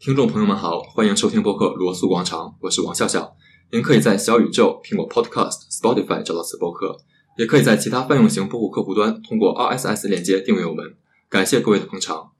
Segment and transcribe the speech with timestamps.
[0.00, 3.36] 听众朋友们好，欢迎收听播客罗素广场，我是王笑笑。
[3.70, 6.98] 您可以在小宇宙、苹果 Podcast、Spotify 找到此播客，
[7.38, 10.94] 也可以在其他泛用型播客客户端通过 RSS 链接订阅我们。
[11.30, 12.32] 感谢各位的捧场。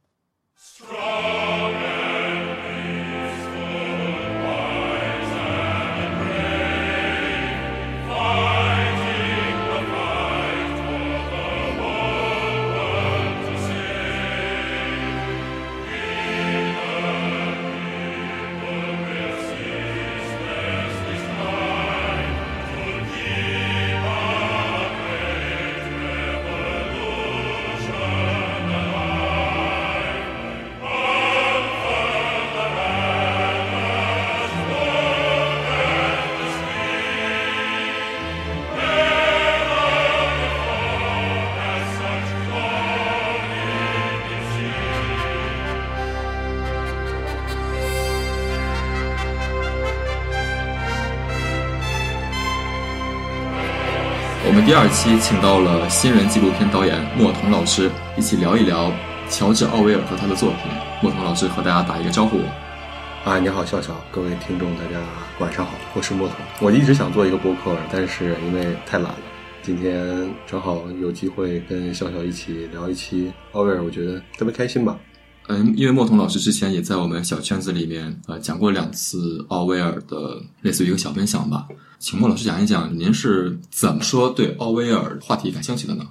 [54.75, 58.91] 第二期请到了新人纪录片导演莫童老师，一起聊一聊
[59.31, 60.63] 乔治·奥威尔和他的作品。
[61.01, 62.41] 莫童老师和大家打一个招呼。
[63.25, 65.01] 啊，你好，笑笑，各位听众，大家
[65.39, 66.39] 晚上好，我是莫童。
[66.59, 69.19] 我一直想做一个播客，但是因为太懒了，
[69.63, 74.99] 今天正好有机会跟笑笑一起聊一期奥威尔，我觉得特别开心吧。
[75.49, 86.07] 嗯，因为莫童老师之前也在我们小圈子里面呃讲过两次奥威尔的类似于一个小分享吧，请莫老师讲一讲您是怎么说对奥威尔话题感兴趣的呢？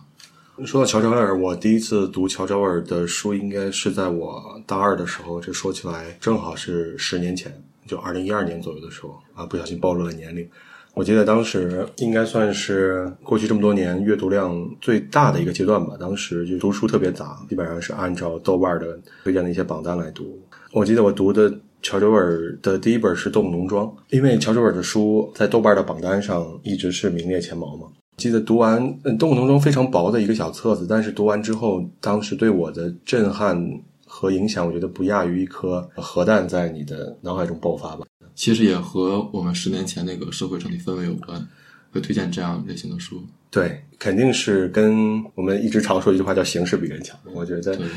[0.65, 7.51] 说到乔治·奥威尔，我第一次读乔治·奥威尔的书应该是在我大二的时候，这说起来正好是十年前，
[7.87, 10.47] 就二零一二年左右的时候啊，不小心暴露了年龄。
[10.95, 15.97] 我记得当时应该算是过去这么多年阅读量最大的一个阶段吧。
[15.99, 20.39] 当时就读书特别杂，基本上是按照豆瓣的推荐的一些榜单来读。
[20.71, 27.87] 我记得我读的乔治·尔的第一本是《动物农庄》，因为乔治·尔的书在豆瓣的榜单上一直是名列前茅嘛。
[28.17, 28.79] 记得读完
[29.17, 33.59] 《动物农庄》非常薄的一个小册子，但是读完之后，当时对我的震撼
[34.05, 38.05] 和影响，我觉得不亚于一颗核弹在你的脑海中爆发吧。
[38.35, 41.47] 其实也和我们十年前那个社会整体氛围有关，
[41.91, 43.23] 会推荐这样类型的书。
[43.49, 47.15] 对，肯定是跟我们一直常说一句话叫“形势比人强”。
[47.33, 47.87] 我觉得，对，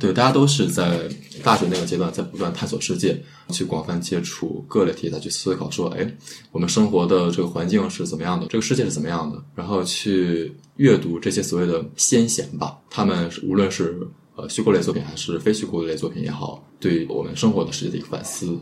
[0.00, 1.08] 对，大家都是在
[1.44, 3.16] 大学那个阶段在不断探索世界，
[3.50, 6.12] 去广泛接触各类题材，去思考说，哎，
[6.50, 13.96] 我们生活的这个环境是怎么样的，这个世界是怎么样的，然后去阅读这些所谓的先贤吧，他们无论是
[14.34, 18.58] 呃虚构类作品还是非虚构类作品也好，对我们生活的世界的一个反思。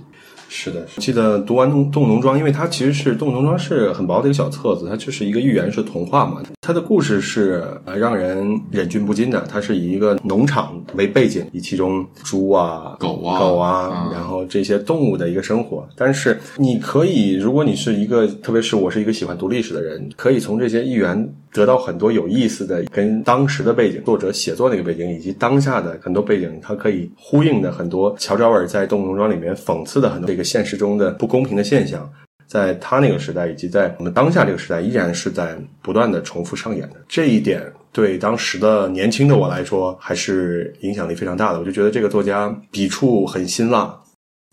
[0.49, 6.43] 是的，记得读完《动动物农庄》，因为它其实是《动物农庄》是很薄的一个小册子，它就是一个寓言式童话嘛。
[6.61, 9.45] 它的故事是呃让人忍俊不禁的。
[9.51, 15.87] 它是以一个农场为背景，以其中猪啊、狗啊、狗啊，然后这些动物的一个生活。
[15.97, 28.13] 但是你可以，如果你是一个，特别是我是一个喜欢读历史的人，可以从这些寓言得到很多有意思的，跟当时的背景、作者写作那个背景以及当下的很多背景，它可以呼应的很多。
[28.19, 32.11] 乔治·尔在《动物农庄》里面讽刺的很多这个现实中的不公平的现象，
[32.49, 36.97] 在他那个时代以及在我们当下这个时代，依然是在不断的重复上演的。
[37.07, 37.63] 这一点
[37.93, 41.61] 对当时的年轻的我来说，还是影响力非常大的。
[41.61, 43.97] 我就觉得这个作家笔触很辛辣。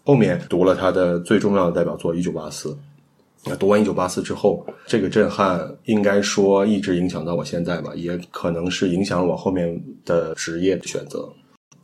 [0.03, 2.69] 后面读了他的最重要的代表作《一九八四》，
[3.43, 11.27] 那读完《一九八四》之后，这个震撼应该说一直影响到我现在吧，也可能是影响了我后面的职业的选择。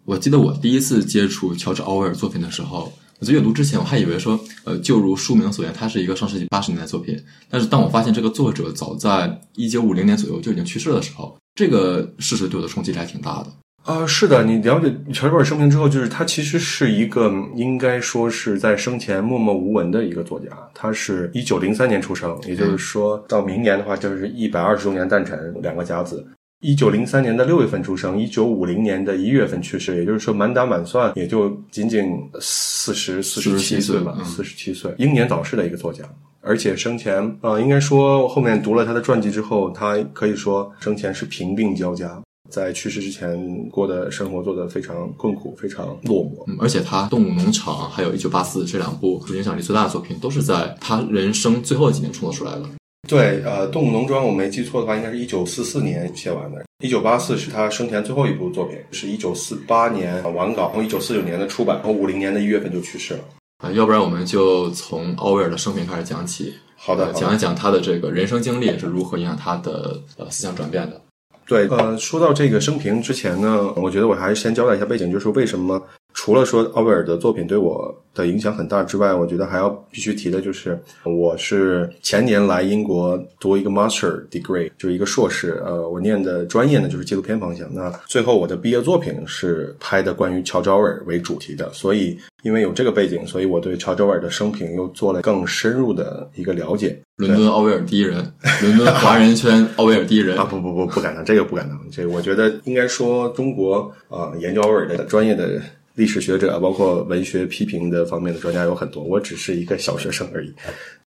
[0.05, 2.91] 我记得我第一次接触乔治·奥威尔作品的时候。
[3.19, 7.19] 我在阅读之前，我还以为说，呃，就如书名所言，它是一个上世纪八十年代作品。
[7.49, 13.47] 但是当我发现这个作者早在一九五零年左右就已经去世的时候，这个事实对我的冲击还挺大的。
[13.87, 20.47] 啊，是的，你了解乔治·威尔生平之后，就是他其实是一个应该说是在生前默默无闻的一个作家。
[20.73, 26.25] 他是一九零三年出生，也就是说到明年的话，就是一百二十周年诞辰，两个甲子。
[26.59, 32.03] 一九零三年的六月份出生，一九五零年的一月份去世，也就是说满打满算也就仅仅
[32.41, 36.03] 四十四十七岁吧，四十七岁，英年早逝的一个作家。
[36.41, 43.37] 而且生前，呃，应该说后面读了他的传记之后，他可以说生前是贫病交加，在去世之前
[43.69, 46.43] 过的生活做得非常困苦，非常落寞。
[46.47, 52.63] 嗯，而且他《动物农场》还有一九八四这两部影响力最大的作品，都是在他人生最后几年创作出来的。
[53.07, 56.63] 对，呃，《动物农庄》我没记错的话，应该是一九四四年写完的。
[56.83, 63.19] 一九八四是他生前最后一部作品，是一九四八年完稿，然后一九四九年的出版，然后五零年的一月份就去世了。
[63.59, 66.53] 啊，要不然我们就从奥威尔的生平开始讲起。
[66.75, 71.01] 好的，呃讲一讲他的这个人生经历是如何影响他的呃思想转变的。
[71.47, 75.81] 对，呃，说到这个生平之前呢，我觉得我还是先交代一下背景，就是为什么
[76.17, 85.61] 除了说奥威尔的作品对我的影响很大之外，我觉得还要必须提的就是，我是前年来英国读一个 master degree，就是一个硕士。
[85.63, 87.71] 呃，我念的专业呢就是纪录片方向。
[87.71, 96.99] 那最后我的毕业作品是拍的关于乔治奥威尔为主题的，所以因为有这个背景，所以我对乔治奥威尔的生平又做了更深入的一个了解。
[97.17, 98.17] 伦敦奥威尔第一人，
[98.63, 101.79] 伦敦华人圈奥威尔第一人啊，不不不，不敢当，这个不敢当。
[101.91, 105.61] 这个我觉得应该说中国啊、呃研究奥威尔的专业的
[105.97, 110.53] 历史学者，包括文学批评的方面的专家有很多，我只是一个小学生而已。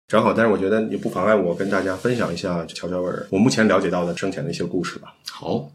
[0.07, 5.13] 正好，但是我觉得也不妨碍我跟大家分享一下乔治奥威尔我目前了解到的生前的一些故事吧。
[5.29, 5.69] 好，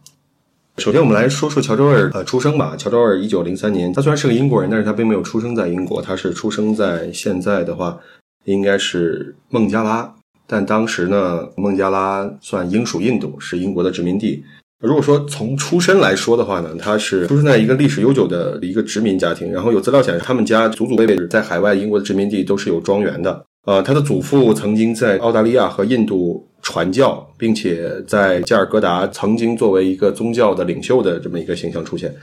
[0.77, 2.75] 首先，我们来说说乔治威尔呃出生吧。
[2.77, 7.99] 乔治威尔一九零三年，他虽然是个英国人，但是他并没有出生在英国，他是出生在现在的话
[8.45, 10.15] 应该是孟加拉，
[10.47, 14.45] 但当时呢，孟加拉算英属印度，是英国的殖民地。
[14.83, 23.45] 如果说从出身来说的话呢，他是出生在一个历史悠久的一个殖民家庭，然后有资料显示他们家祖祖辈辈在海外英国的殖民地都是有庄园的。
[23.65, 32.13] 呃，他的祖父曾经在澳大利亚和印度传教，并且在加尔各答曾经作为一个宗教的领袖的这么一个形象出现。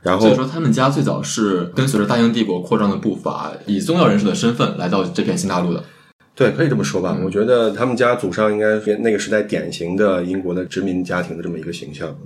[0.00, 5.82] 然后所以说他们家最早是跟随着大英帝国扩张的步伐，以宗教人士的身份来到这片新大陆的。
[6.38, 7.16] 对，可以这么说吧。
[7.18, 12.16] 嗯我觉得他们家祖上应该是那个时代典型的英国的殖民家庭的这么一个形象。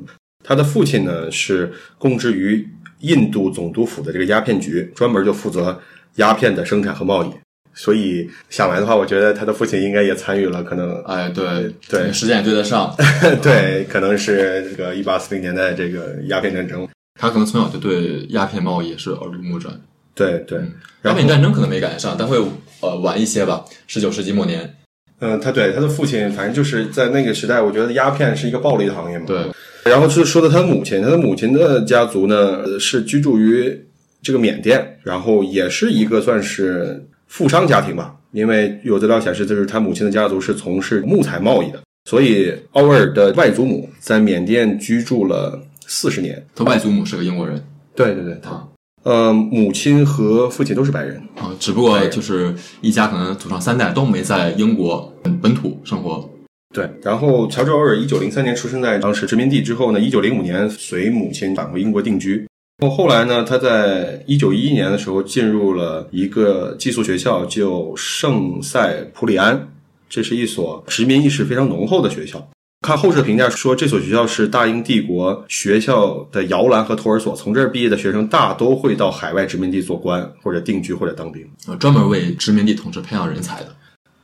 [0.45, 2.69] 他的父亲呢是供职于
[3.01, 5.81] 印度总督府的这个鸦片局，专门就负责
[6.17, 7.31] 鸦片的生产和贸易。
[7.73, 12.95] 所以想来的话，我觉得他的父亲应该也参与了，可能哎，对对时间也对得上。
[13.41, 16.87] 对，可能是这个一八四零年代这个鸦片战争。
[17.19, 19.73] 他可能从小就对鸦片贸易是耳濡目染。
[20.15, 20.61] 对对，
[21.05, 22.39] 鸦片战争可能没赶上，但会
[22.83, 23.65] 呃晚一些吧。
[23.87, 24.71] 十九世纪末年，
[25.21, 29.25] 嗯，他对他的父亲，反正就是在那个时代，我觉得鸦片是一个暴利的行业嘛。
[29.27, 29.39] 对，
[29.85, 33.81] 然后是说的他的母亲，他的母亲的家族呢呃是居住于
[34.23, 46.45] 这个缅甸，然后也是一个算是富商家庭吧，因为有资料显示，就是他母亲的家族是从事木材贸易的，所以奥威尔的外祖母在缅甸居住了四十年。
[46.55, 47.63] 他外祖母是个英国人
[47.95, 48.67] 对对对，啊
[49.05, 51.17] 呃，母亲和父亲都是白人。
[51.37, 56.29] 啊，只不过就是一家可能祖上三代都没在英国本土生活。
[56.75, 62.47] 对，然后乔治·奥尔一九零三年出生在当时殖民地之后呢，一九零五年随母亲返回英国定居。
[62.83, 69.69] 后后来呢，他在一九一一年的时候进入了一个寄宿学校，就圣塞普里安，
[70.09, 72.49] 这是一所殖民意识非常浓厚的学校。
[72.83, 81.49] 看后世的评价说，这所学校是大英帝国学校的摇篮和托儿所，从这儿毕业的学生大都会到海外殖民地做官，或者定居，或者当兵。
[81.69, 83.69] 呃，专门为殖民地统治培养人才的。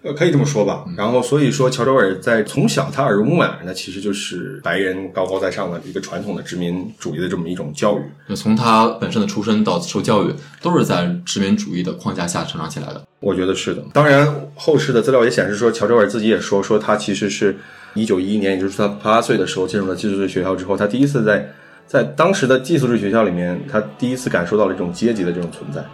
[0.03, 0.85] 呃，可以这么说吧。
[0.97, 8.03] 然后，所以说，乔治·威尔在从小他耳濡目染的其实就是白人高高在上的一个传统的殖民主义的这么一种教育。
[8.29, 13.05] 就从他本身的出身到受教育，都是在殖民主义的框架下成长起来的。
[13.21, 13.85] 我觉得是的。
[13.93, 17.57] 当然，后世的资料也显示说，乔治·威尔自己也说，说他其实是
[17.99, 21.47] 一九一一年，也就是他八岁的时候进入了寄宿制学校之后，他第一次在
[21.87, 25.85] 在当时的寄宿制学校里面，他第一次感受到了这种阶级的这种存在。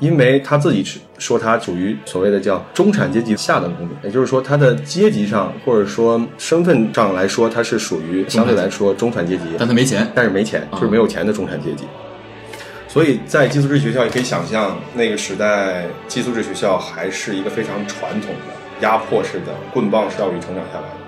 [0.00, 11.84] 因为他自己是说他属于所谓的叫中产阶级下等公民，也就是说他的阶级上或者说身份上来说，他是属于相对来说中产阶级，但他没钱，但是没钱，就是没有钱的中产阶级。
[12.88, 21.03] 所以在寄宿制学校，也可以想象那个时代寄宿制学校还是一个非常传统的压迫式的棍棒式教育成长下来的。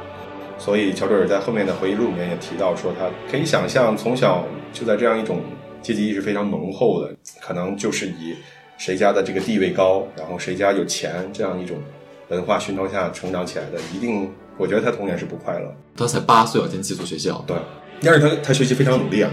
[0.58, 5.40] 所以乔治尔在后面的回忆录里面也提到说，他可以想象从小就在这样一种
[5.82, 8.34] 阶级意识非常浓厚的，可能就是以
[8.78, 11.76] 谁家的这个地位高，然后谁家有钱这样一种
[12.28, 15.74] 文化熏陶下成长起来的，一定我觉得他童年是不快乐。
[15.96, 17.56] 他才八岁要进寄宿学校，对，
[18.00, 19.30] 但是他他学习非常努力啊，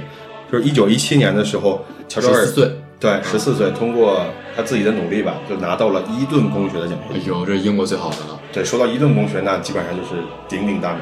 [0.52, 4.26] 就是一九一七年的时候，乔治尔十四岁，对十四岁，通过
[4.56, 7.24] 他自己的努力吧，就拿到了伊顿公学的奖学金。
[7.24, 8.40] 哎呦，这是英国最好的了。
[8.54, 11.02] 对，说到伊顿公学，那基本上就是鼎鼎大名。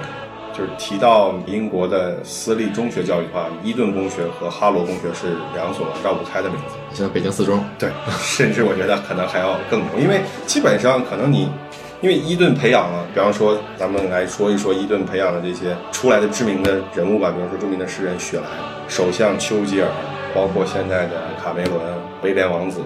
[0.54, 6.76] 就是提到英国的私立中学教育的话，伊顿公学和哈罗公学是两所绕不开的名字。
[6.92, 7.90] 现在北京四中，对，
[8.20, 11.50] 甚至我觉得可能还要更牛，因为基本上可能你，
[12.02, 18.46] 因为伊顿培养了，比方说咱们来说一说伊顿培养的这些出来的知名的人物吧，比方说著名的诗人雪莱、
[18.90, 19.88] 首相丘吉尔，
[20.36, 21.80] 包括现在的卡梅伦、
[22.24, 22.82] 威廉王子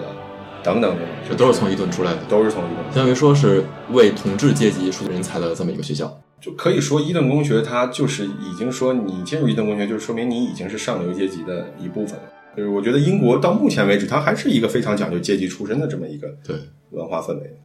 [0.66, 2.84] 等等等等，这都是从伊顿出来的，都是从伊顿。
[2.92, 6.20] 相当于说是为统治阶级输出人才的这么一个学校。
[6.40, 12.24] 就可以说伊顿公学它就是已经说你进入伊顿公学，就是说明你已经是上流阶级的一部分了。
[12.56, 16.56] 就是我觉得英国到目前为止，它还是一个非常讲究阶级出身的这么一个对，
[16.90, 17.60] 文化氛围。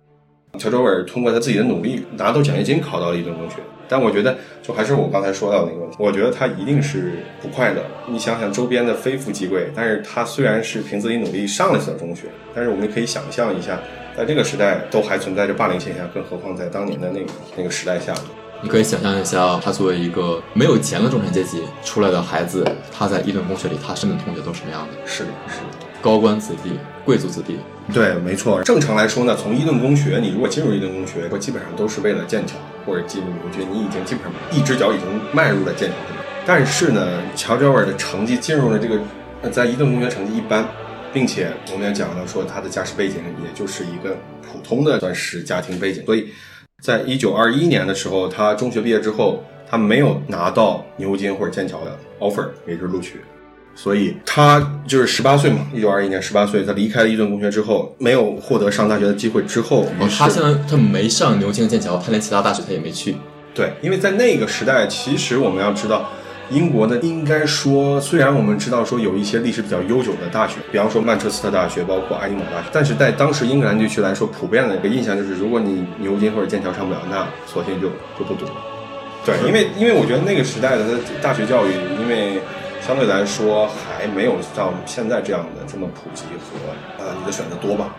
[0.58, 3.55] 乔治·奥威尔通过他自己的努力拿到奖学金，考到了伊顿公学。
[3.88, 7.81] 但我觉得，就还是我刚才说到的那个问题，我觉得他一定是不快乐。
[8.08, 13.77] 你想想周边的非富即贵，但是他虽然是凭自己努力上了所中学，但是我们可以想象一下，
[14.15, 17.25] 在这个时代都还存在着霸凌现象，更何况在当年的那个
[17.58, 18.13] 那个时代下。
[18.62, 24.93] 你可以想象一下，他作为一个没有钱的中产阶级出来的孩子，他在伊顿公学里，他身边的同学都是什么样的？
[25.05, 25.65] 是的，是的，
[26.01, 27.58] 高官子弟、贵族子弟。
[27.94, 28.62] 对，没错。
[28.64, 35.96] 正常来说呢，从伊顿公学，你如果进入伊顿公学，基本上都是为了剑桥或者进入牛津，你已经基本上一只脚已经迈入了剑桥。
[36.46, 39.00] 但是呢，乔治·尔的成绩进入了这个，
[39.50, 40.66] 在伊顿公学成绩一般，
[41.14, 46.28] 并且我们也讲了说他的家世背景也就是一个普通的算是家庭背景，所以。
[46.82, 53.22] 在一九二一年的时候，他中学毕业之后，他没有拿到牛津或者剑桥的 offer，也就是录取，
[53.75, 63.16] 所以他就是十八岁嘛，一九二一年十八岁，他离开了伊顿公学之后，没有获得上大学的机会之后，哦，他现在他没上牛津、剑桥，他连其他大学他也没去，
[63.54, 66.10] 对，因为在那个时代，其实我们要知道。
[66.50, 77.88] 英国呢，应该说，虽然我们知道说有一些历史比较悠久的大学，比方说曼彻斯特大学，包括爱丁堡大学，但是在当时英格兰地区来说，普遍的一个印象就是，如果你牛津或者剑桥上不了，那索性就
[78.20, 78.51] 就不读了。
[79.25, 80.84] 对，因为因为我觉得那个时代的
[81.22, 82.42] 大学教育，因为
[82.92, 86.60] 相对来说还没有像现在这样的这么普及和
[87.02, 87.96] 呃你的选择多吧，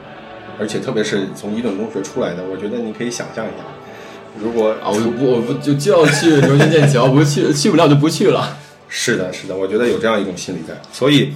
[0.58, 3.64] 而且特别是从伊顿公学出来的，我觉得你可以想象一下。
[4.38, 8.58] 如果啊，我不，我不就就要去牛津剑桥，不去去不了就不去了。
[8.86, 11.32] 是的，是的，我觉得有这样一种心理在，所以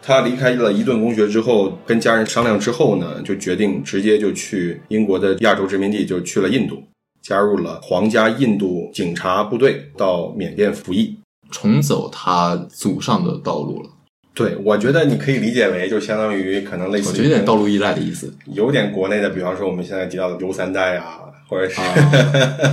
[0.00, 6.80] 他离开了伊顿公学之后，跟家人商量之后呢，就决定直接就去英国的亚洲殖民地，就去了印度，
[7.20, 11.16] 加入了皇家印度警察部队，到缅甸服役，
[11.52, 13.90] 重走他祖上的道路了。
[14.34, 21.18] 对，我觉得你可以理解为，就相当于可能类似，我觉得有点道路依赖的意思，有点国内的，比方说我们现在提到的刘三代啊。
[21.48, 21.82] 或者是，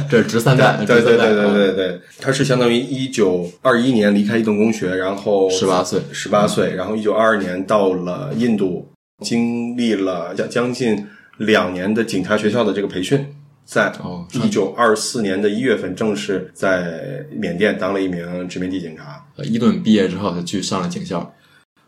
[0.10, 8.88] 这是直三代， 对对对对对对，他是相当于一九二一年离开伊顿公学，然后十八岁，十八岁，然后一九二二年到了印度，
[9.22, 11.06] 经历了将将近
[11.40, 13.28] 两年的警察学校的这个培训，
[13.70, 13.94] 在
[14.34, 19.24] 一九二四年的一月份正式在缅甸当了一名殖民地警察。
[19.44, 21.32] 伊顿毕业之后，他去上了警校。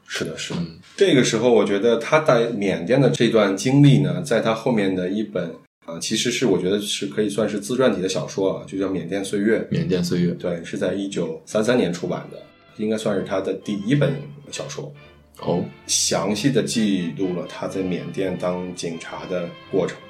[0.05, 0.59] 是的，是的。
[0.95, 5.51] 这个时候，我觉得他在缅甸的这段经历呢，在他后面的一本。
[5.87, 9.57] 啊，其实是我觉得是可以算是自传体的小说啊，就叫《缅甸岁月》。
[9.71, 12.37] 缅甸岁月，对，是在一九三三年出版的，
[12.77, 14.13] 应该算是他的第一本
[14.51, 14.93] 小说。
[15.39, 19.97] 哦，详细的记录了他在缅甸当警察的过程。《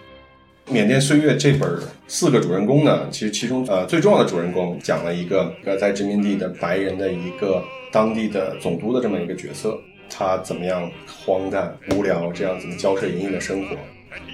[0.72, 1.70] 缅甸岁月》这本
[2.08, 7.62] 四个主人公呢，其实其中呃最重要的主人公讲了一个呃在殖民地的白人的一个
[7.92, 9.78] 当地的总督的这么一个角色，
[10.10, 10.90] 他怎么样
[11.26, 13.76] 荒诞无聊这样子的骄奢淫逸的生活。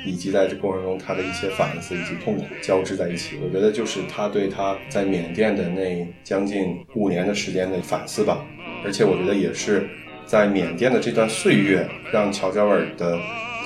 [0.06, 8.44] 以及在这过程中他的一些反思以及痛苦交织在一起，我觉得就是他对他在缅甸的那将近五年的时间的反思吧。
[8.84, 9.88] 而且我觉得也是
[10.26, 13.20] 在缅甸的这段岁月，让乔乔尔的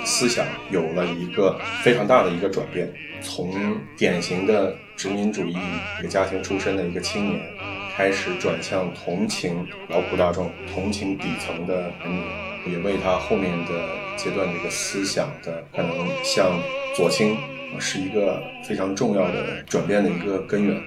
[0.06, 2.92] 思想有了一个非常大的一个转变，
[3.22, 3.54] 从
[3.98, 5.56] 典型的殖民主义
[6.00, 7.42] 一个家庭出身的一个青年，
[7.96, 14.02] 开始转向同情劳苦大众、同情底层的人民，也为他后面的。
[14.18, 16.52] 阶段的一个思想的可能，向
[16.96, 17.36] 左倾，
[17.80, 20.80] 是一个非常重要的转变的一个根源。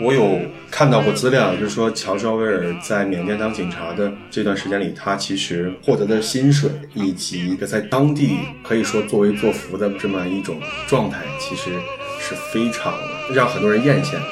[0.00, 0.40] 我有
[0.70, 11.70] 看到过资料，就是说乔治·奥威尔在缅甸当警察的这段时间里，他其实获得的薪水以及一个在当地可以说作威作福的这么一种状态，其实
[12.18, 12.92] 是非常
[13.32, 14.22] 让很多人艳羡的。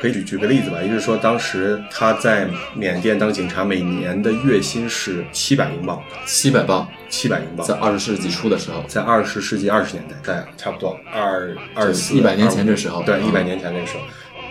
[0.00, 14.02] 可以举举个例子吧，也就是说，当时他在缅甸当警察，每年的月薪是七百英镑，七百镑，七百英镑，在二十世纪初的时候，在二十世纪二十年代，在差不多二二四一百年前这时候，对，一百年前那个时候，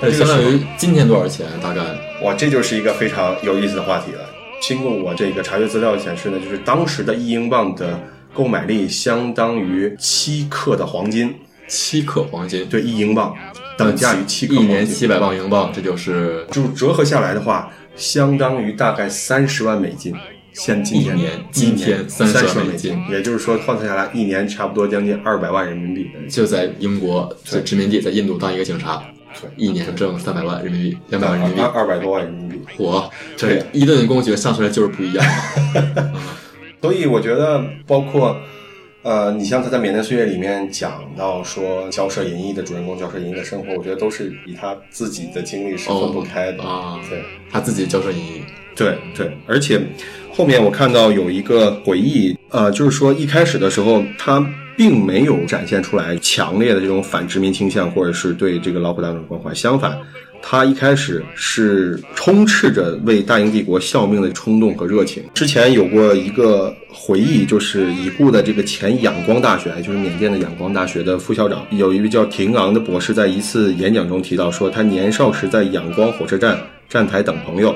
[0.01, 1.45] 那相当于今天多少钱？
[1.61, 1.81] 大概
[2.23, 4.19] 哇，这就是一个非常有意思的话题了。
[4.61, 7.99] 经过我这个查阅资料显示呢，就是当时的一英镑的
[8.33, 11.33] 购买力相当于七克的黄金，
[11.67, 13.35] 七克黄金，对，一英镑。
[13.77, 20.13] 等价于七克一年七百磅英镑，这就是就折合下来的话，相当于大概三十万美金。
[20.53, 26.11] 现今年今天三十万美金，也就是说换算下来，一年差不多将近二百万人民币。
[26.29, 29.01] 就在英国在殖民地，在印度当一个警察，
[29.57, 32.59] 一年挣三百万人民币，两百万人民币，二百多万人民币。
[32.77, 35.25] 火，这一顿公爵上出来就是不一样。
[36.81, 38.35] 所以我觉得，包括。
[39.03, 46.99] 呃，你像他在《缅甸岁月》里面讲到说交涉淫逸的主人公交涉淫逸的生活，我觉得都是以他自己的经历是分不开的啊。
[47.09, 48.43] 对，他自己交涉淫逸，
[48.75, 49.35] 对对。
[49.47, 49.81] 而且
[50.31, 54.39] 后面我看到有一个回忆，呃，就是说一开始的时候他。
[54.81, 59.53] 并没有展现出来强烈的这种反殖民倾向，或者是对这个劳苦大众的关怀。
[59.53, 59.95] 相反，
[60.41, 65.21] 他一开始是充斥着为大英帝国效命的冲动和热情。
[65.35, 76.59] 之前有过一个回忆，就是已故的这个前仰光大学，就是缅甸的仰光大学的副校长，有一位叫廷昂的博士，在一次演讲中提到说，他年少时在仰光火车站
[76.89, 77.75] 站台等朋友。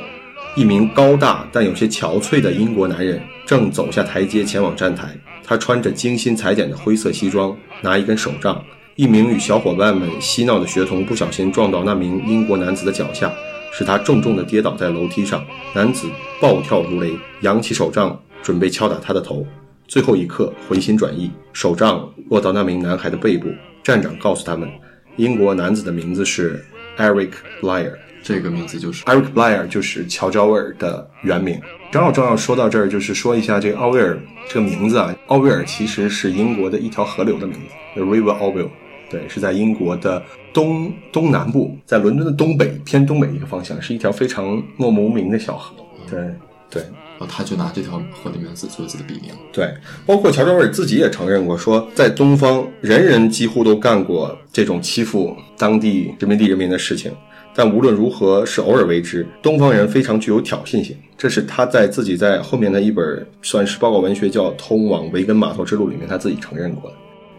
[0.55, 8.63] 一名高大但有些憔悴的英国男人正走下台阶前往站台，他穿着精心裁剪的灰色西装，拿一根手杖。
[8.95, 13.29] 一名与小伙伴们嬉闹的学童不小心撞到那名英国男子的脚下，
[13.74, 15.45] 使他重重地跌倒在楼梯上。
[15.74, 16.07] 男子
[16.39, 19.45] 暴跳如雷，扬起手杖准备敲打他的头。
[19.89, 23.50] 最后一刻回心转意，手杖落到那名男孩的背部。
[23.83, 24.69] 站长告诉他们，
[25.17, 26.63] 英国男子的名字是
[26.97, 27.31] Eric
[27.62, 27.91] Blair。
[28.25, 31.62] 这个名字就是 Eric Blair，就是乔治奥威尔的原名。
[31.91, 35.15] 正好正好说到这儿，就是说一下这个奥威尔这个名字啊。
[35.27, 38.70] 奥威尔其实是英国的一条河流的名字，The River Orwell。
[39.12, 45.75] 对，是在英国的东东南部，在伦敦的东北偏东北一个方向，是一条非常默默无名的小河。
[46.10, 46.20] 对
[46.67, 49.32] 对，然后他就拿这条河的名字作为自己的笔名。
[49.53, 49.72] 对，
[50.03, 57.12] 包括乔治奥威尔自己也承认过，说在东方，人人几乎都干过这种欺负当地殖民地人民的事情。
[57.55, 60.95] 但无论如何是偶尔为之，东方人非常具有挑衅性。
[61.17, 66.97] 这是他在自己在后面的一本算是报告文学叫《通往维根码头之路》里面他自己承认过的。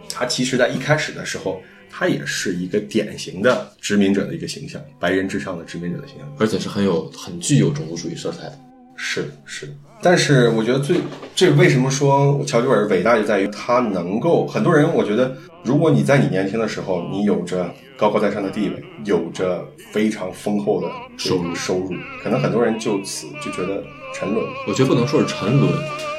[0.09, 8.59] 他其实在一开始的时候，他也是一个典型的殖民者的一个形象，白人至上的殖民者的形象，而且是很有很具有种族主义色彩的。
[8.97, 9.69] 是是，
[10.03, 10.97] 但是我觉得最
[11.35, 19.63] 这为什么说乔治尔伟大就在于他能够很多人，我觉得如果你在你年轻的时候，你有着高高在上的地位，有着
[19.93, 21.91] 非常丰厚的收入收入，
[22.23, 23.83] 可能很多人就此就觉得
[24.15, 24.45] 沉沦。
[24.67, 25.71] 我觉得不能说是沉沦，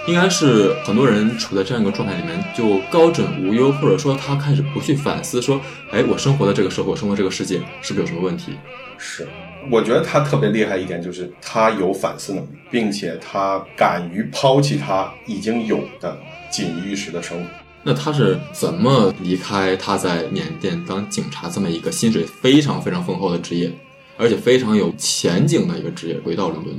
[0.07, 5.59] 应该是很多人处在这样一个状态里面，就高枕无忧，或者说他开始不去反思，说，
[5.91, 8.53] 哎，我生活的这个社会，生活这个世界是不是有什么问题？
[8.97, 9.27] 是。
[9.69, 16.17] 我觉得他特别厉害一点，就是他有反思能力，并且他敢于抛弃他已经有的
[16.49, 17.45] 锦衣玉食的生活。
[17.83, 23.71] 那他是怎么离开他在缅甸当警察这么一个薪水非常非常丰厚的职业，
[24.17, 26.75] 而且非常有前景的一个职业，回到伦敦？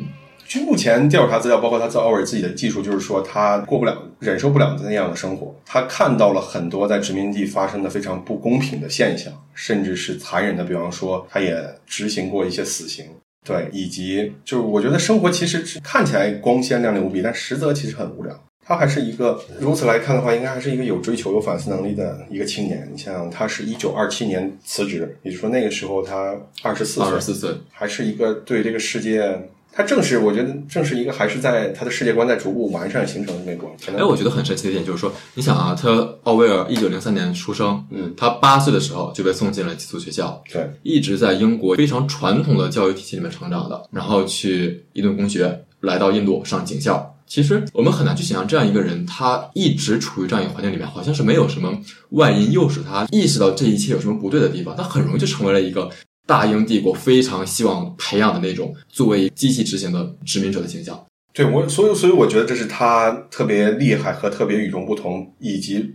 [0.48, 5.54] 据目前调查资料，包括他在奥尔自己的技术，就是说他过不了、忍受不了那样的生活。
[5.66, 10.64] 他看到了很多在殖民地发生的非常不公平的现象，甚至是残忍的。
[10.64, 13.04] 比方说，他也执行过一些死刑，
[13.44, 18.34] 对，以及就是我觉得生活其实是看起来光鲜亮丽无比，但实则其实很无聊。
[18.64, 22.88] 他还是一个如此来看的话，应该还是一个有追求、有反思能力的一个青年。
[22.90, 29.38] 你像他是一九二七年辞职，也就是说那个时候他二十四岁，二十四岁还是一个对这个世界。
[29.72, 33.70] 他正是，我觉得正是一个还是在他的世界观在逐步完善形成的那种。
[33.96, 35.88] 哎，我觉得很神奇的一点就是说，你想啊，他
[36.24, 47.14] 奥威尔一九零三年出生，嗯，他八岁的时候就被送进了寄宿学校，对，一直在英国非常传统的教育体系里面成长的，然后去伊顿公学，来到印度上警校。
[47.28, 51.70] 其实我们很难去想象这样一个人，他一直处于这样一个环境里面，好像是没有什么
[52.10, 55.88] 外因诱使他意识到这一切有什么不对的地方，他很容易就成为了一个。
[56.28, 61.02] 大英帝国非常希望培养的那种作为机器执行的殖民者的形象。
[61.32, 65.94] 对我，所以所以我觉得这是他特别厉害和特别与众不同，以及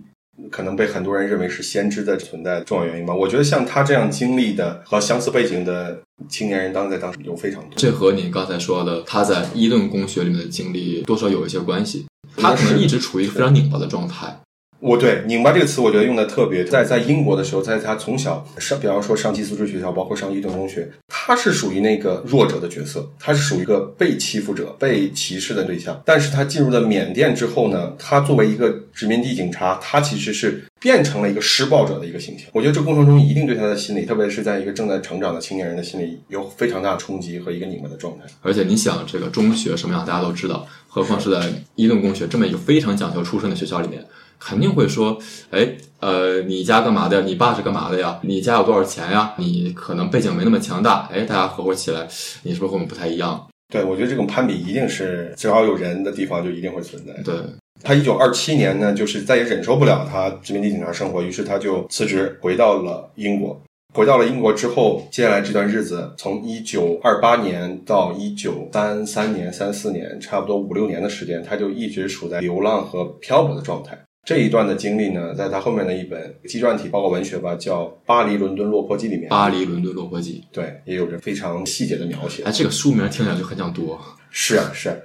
[0.49, 3.13] 可能被很多人认为是先知的存在的重要原因吧。
[3.13, 7.71] 我觉得像他这样经历的和相似背景的青年人，当在当时有非常多。
[7.75, 12.07] 这和你刚才说的他在伊顿公学里面的经历多少有一些关系。
[12.35, 14.35] 他可能一直处于非常拧巴的状态。
[14.83, 16.61] 我对“拧巴”这个词，我觉得用的特别。
[16.61, 26.01] 在在英国的时候，在他从小上，比方说上寄宿制学校，包括上伊顿公学，他是属于那个弱者的角色，他是属于一个被欺负者、被歧视的对象。
[26.03, 32.49] 但是他进入了缅甸之后呢，他作为一个殖民地警察，他其实是变成了一个施暴者的一个形象。
[32.51, 38.25] 我觉得这过程中一定对他的心理，特别是在一个正在成长的青年人的心理，有非常大的冲击和一个拧巴的状态。
[38.41, 44.05] 而且你想，这个中学什么样，大家都知道，何况是在伊顿公学这么一个非常讲究出身的学校里面。
[44.45, 45.17] 肯定会说，
[45.51, 45.67] 哎，
[45.99, 47.23] 呃，你家干嘛的呀？
[47.25, 48.19] 你爸是干嘛的呀？
[48.23, 49.33] 你家有多少钱呀？
[49.37, 52.07] 你可能背景没那么强大，哎，大家合伙起来，
[52.43, 53.47] 你是不是和我们不太一样？
[53.73, 57.13] 对，我觉得这种攀比一定是只要有人的地方就一定会存在。
[57.23, 57.35] 对
[57.81, 63.59] 他，一九二七年呢，就是再也忍受不了他殖民地警察生活，于是他就辞职回到了英国。
[63.95, 73.97] 回到了英国之后，接下来这段日子，从一九二八年到一九三三年、三四年，差不多五六年的时间，他就一直处在流浪和漂泊的状态。
[74.25, 82.41] 这一段的经历呢，在他后面的一本纪传体报告文学吧，叫《巴黎伦敦落魄记》里面，《巴黎伦敦落魄记》对，也有着非常细节的描写。
[82.43, 83.97] 哎，这个书名听起来就很想读。
[84.29, 84.95] 是啊，是啊。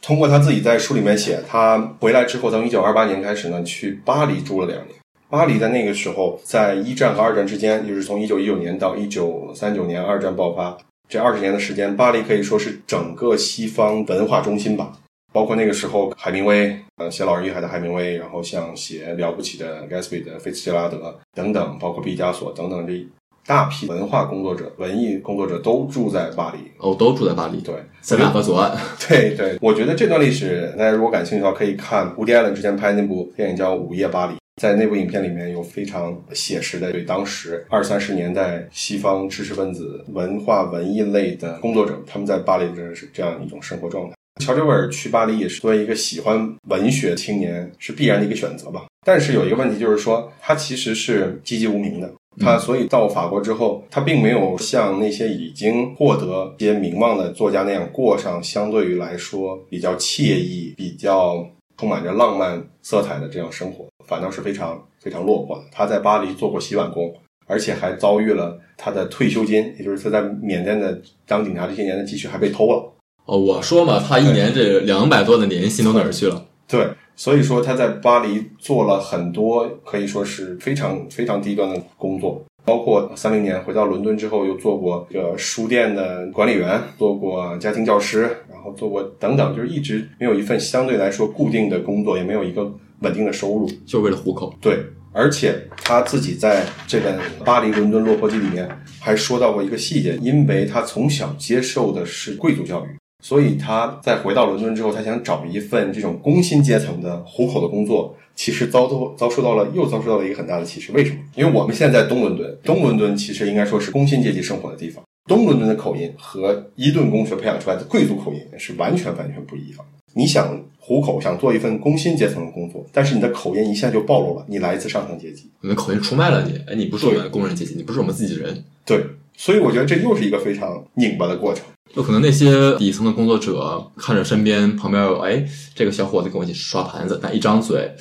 [0.00, 4.98] 通过他自己在书里面写，他回来之后，从一九二八年开始呢，去巴黎住了两年。
[5.28, 10.78] 巴黎在那个时候，在一战和二战之间，就是从一九一九年到一九三九年二战爆发
[11.10, 14.98] 这二十年的时间，巴黎可以说是整个西方文化中心吧。
[15.32, 23.06] 包括那个时候，海明威，呃，写《老人与海》的海明威，然后像写《了不起的 Gatsby》的菲茨杰拉德等等，包括毕加索等等这
[23.46, 26.58] 大批文化工作者、文艺工作者都住在巴黎。
[26.78, 27.60] 哦，都住在巴黎。
[27.60, 28.76] 对，塞纳河左岸。
[29.08, 34.32] 对对，我觉得这段历史，大家如果感兴趣的话，可以看伍迪·艾伦之前拍那部电影叫《午夜巴黎》。
[34.60, 44.14] 在那部影片里面有非常写实的对当时二三十年代西方知识分子、文化文艺类的工作者，他们在巴黎的是这样一种生活状态。
[44.36, 48.86] 乔治·威尔去巴黎也是作为一个喜欢文学青年是必然的一个选择吧。
[49.04, 52.10] 但是有一个问题就是说，他其实是籍籍无名的。
[52.38, 61.44] 他所以到法国之后，他并没有像那些已经获得一些名望的作家那样过上相对于来说比较惬意、比较
[61.76, 63.86] 充满着浪漫色彩的这样生活。
[64.06, 65.64] 反倒是非常非常落魄的。
[65.72, 67.12] 他在巴黎做过洗碗工，
[67.46, 72.89] 而且还遭遇了他的退休金，也就是他在缅甸的当警察这些年的积蓄还被偷了。
[73.30, 76.44] 哦，我说嘛，他一年这两百多的年薪都哪儿去了？
[76.66, 92.68] 对，所以说他在巴黎做了很多可以说是非常非常低端的工作，包括三零年回到伦敦之后，又做过这个书店的管理员，做过家庭教师，然后做过等等，就是一直没有一份相对来说固定的工作，也没有一个。
[93.02, 94.54] 稳定的收入，就为了糊口。
[94.60, 94.78] 对，
[95.10, 98.68] 而且他自己在这本《巴黎伦敦落魄记》里面
[99.00, 102.88] 还说到过一个细节，因为他从小接受的是贵族教育，
[103.20, 110.90] 所以他在回到伦敦之后，他想找一份这种工薪阶层的糊口的工作，其实遭到遭受到了又遭受到了一个很大的歧视。
[110.92, 111.18] 为什么？
[111.34, 119.78] 因为我们现在在东伦敦，东伦敦其实应该说是工薪阶级生活的地方，东伦敦的口音和伊顿公学培养出来的贵族口音是完全完全不一样。
[120.14, 126.58] 你想糊口，想做一份工薪阶层的工作，但是你的口音一下就暴露了，你来自上层阶级，你的口音出卖了你。
[126.66, 128.64] 哎，你不是我们工人阶级，你不是我们自己人。
[128.84, 129.04] 对，
[129.36, 131.64] 所以我觉得这又是一个非常拧巴的过程。
[131.94, 137.92] 有可能那些底层的工作者看着身边旁边有，哎，这个小伙子跟我一起刷盘子，但一张嘴，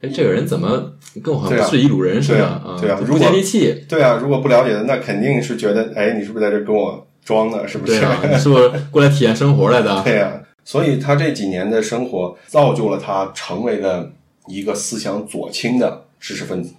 [0.00, 2.76] 哎，这个人怎么跟我好像不是一路人似的啊？
[2.80, 3.84] 对啊，不接地气。
[3.88, 7.68] 对啊，如果不了解的，那肯定是觉得，哎，你是不是在这跟我装的？
[7.68, 8.00] 是不是？
[8.00, 10.02] 对啊，你是不是 过来体验生活来的？
[10.02, 10.32] 对啊。
[10.64, 14.08] 所以他这几年的生活造就了他成为了
[14.46, 16.74] 一个思想左倾的知识分子，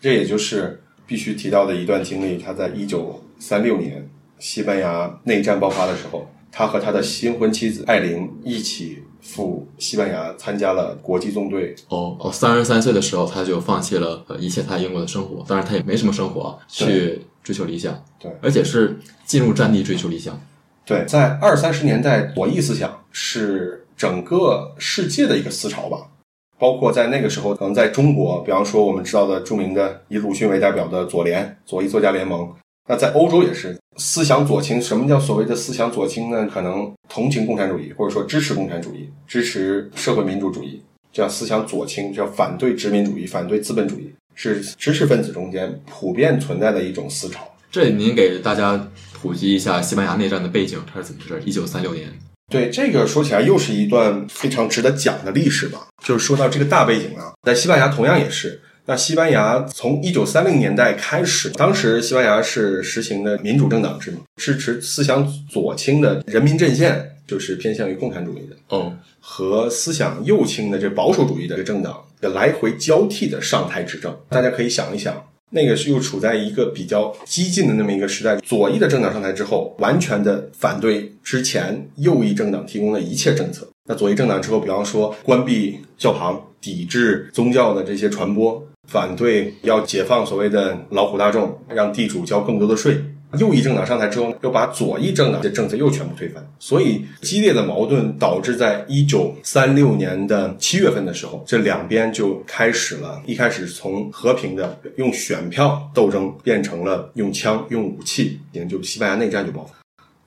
[0.00, 2.38] 这也就是必须提到的一段经历。
[2.38, 11.74] 他在一九三六年西班牙内战爆发的时候，他和他的新婚妻子艾琳一起赴西班牙参加了国际纵队。
[11.88, 18.04] 哦哦，三十三岁的时候他就放弃了一切他英国的生活，当然他也没什么生活，去追求理想。
[18.18, 20.38] 对，而且是进入战地追求理想。
[20.84, 26.08] 对，在二三十年代，左翼思想是整个世界的一个思潮吧。
[26.56, 32.48] 包括在那个时候，可能在中国，比方说我们知道的著名的以鲁迅为代表的左联左翼作家联盟，
[32.88, 34.80] 那在欧洲也是思想左倾。
[34.80, 36.46] 什么叫所谓的思想左倾呢？
[36.46, 47.48] 可能同情共产主义，或者说支持共产主义，支持社会民主主义，叫思想左倾，叫反对殖民主义，反对资本主义，是知识分子中间普遍存在的一种思潮。
[47.70, 48.88] 这您给大家。
[49.24, 51.42] 普及一下西班牙内战的背景，它是怎么回事？
[51.46, 52.06] 一九三六年，
[52.52, 55.86] 对这个说起来又是一段非常值得讲的历史吧。
[56.04, 58.60] 就是说到这个大背景啊，在西班牙同样也是。
[58.86, 74.14] 那西班牙从一九三零年代开始，当时西班牙是实行的民主政党制嘛，支持思想左倾的人民阵线，就是偏向于共产主义的，嗯，和思想右倾的这保守主义的这个政党的来回交替的上台执政。
[74.28, 75.14] 大家可以想一想。
[75.50, 83.64] 那个是又处在一个比较激进的那么一个时代，左翼的政党上台之后，完全的反对之前右翼政党提供的一切政策。
[83.86, 92.96] 那左翼政党之后，比方说关闭教堂、抵制宗教的这些传播，反对要解放所谓的劳苦大众，让地主交更多的税。
[93.38, 103.20] 右翼政党上台之后，又把左翼政党的政策又全部推翻，所以激烈的矛盾导致在一九三六年的七月份的时候，这两边就开始了。
[103.26, 109.74] 一开始从和平的用选票斗争，变成了用枪、用武器，也就西班牙内战就爆发。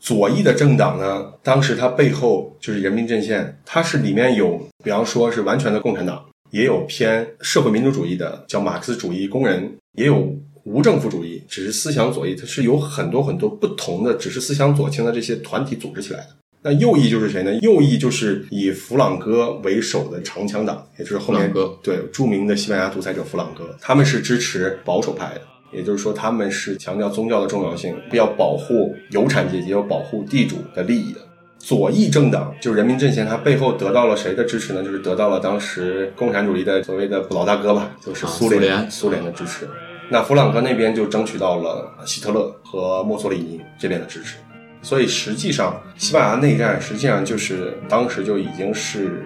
[0.01, 10.35] 左翼的政党呢，当时它背后就是人民阵线，它是里面有，比方说是完全的共产党，也有偏社会民主主义的，叫马克思主义工人，也有。
[10.69, 16.27] 无政府主义只是思想左翼，它是有很多很多不同的，只是思想左倾的这些团体组织起来的。
[16.61, 17.55] 那右翼就是谁呢？
[17.61, 21.49] 右翼就是以弗朗哥为首的长枪党，也就是后面
[21.81, 31.21] 对著名的西班牙独裁者弗朗哥，他们是支持保守派的，也就是说他们是强调宗教的重要性，要保护有产阶级，要保护地主的利益的。
[31.59, 34.83] 左翼政党就是人民阵线，它背后得到了谁的支持呢？
[34.83, 39.67] 就是得到了当时共产主义的所谓的老大哥吧，就是苏联、啊苏联苏联的支持。
[40.09, 44.37] 那弗朗哥那边就争取到了希特勒和墨索里尼这边的支持。
[44.81, 49.23] 所以实际上，西班牙内战实际上就是当时就已经是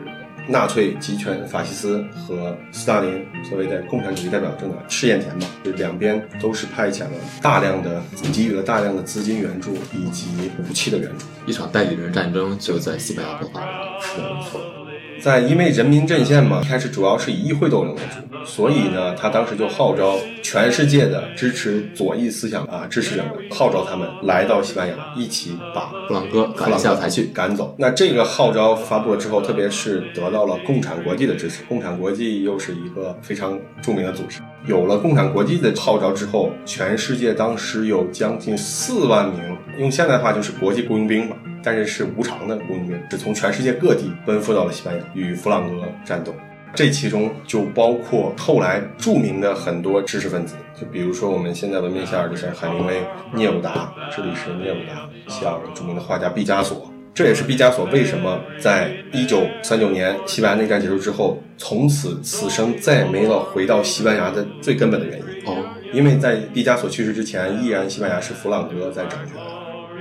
[0.47, 8.01] 纳粹集权法西斯和斯大林所谓的共产主义代表政党试验田嘛，就两边都是派遣了大量的
[8.33, 10.27] 给予了大量的资金援助以及
[10.59, 11.25] 武器的援助。
[11.45, 13.99] 一场代理人战争就在西班牙爆发了。
[14.01, 14.80] 是的，没错。
[15.21, 27.25] 在因为人民阵线嘛，一开始主要是以议会斗争为主，所以呢，他当时就号召全世界的支持左翼思想啊支持者们，号召他们来到西班牙，一起把布朗哥赶下台去。
[27.33, 27.75] 赶走。
[27.77, 31.63] 那这个号召发布了之后，特别是得到了共产国际的支持。
[31.69, 41.35] 共产国际又是一个非常著名的组织，有了共产国际的号召之后，全世界当时有将近四万名，用现代话就是国际雇佣兵吧。
[41.63, 46.33] 但是是无偿的雇佣兵，是从全世界各地奔赴到了西班牙，与弗朗哥战斗。
[46.73, 56.91] 这其中就包括后来著名的很多知识分子，就比如说我们现在闻名遐迩的像海明威、聂鲁达、这里是聂鲁达，像著名的画家毕加索。
[57.13, 65.25] 这也是毕加索为什么在一九三九年西班牙内战结束之后，从此此生再也没有回到西班牙的最根本的原因。
[65.45, 69.35] 哦，因为在毕加索去世之前，依然西班牙是弗朗哥在掌权。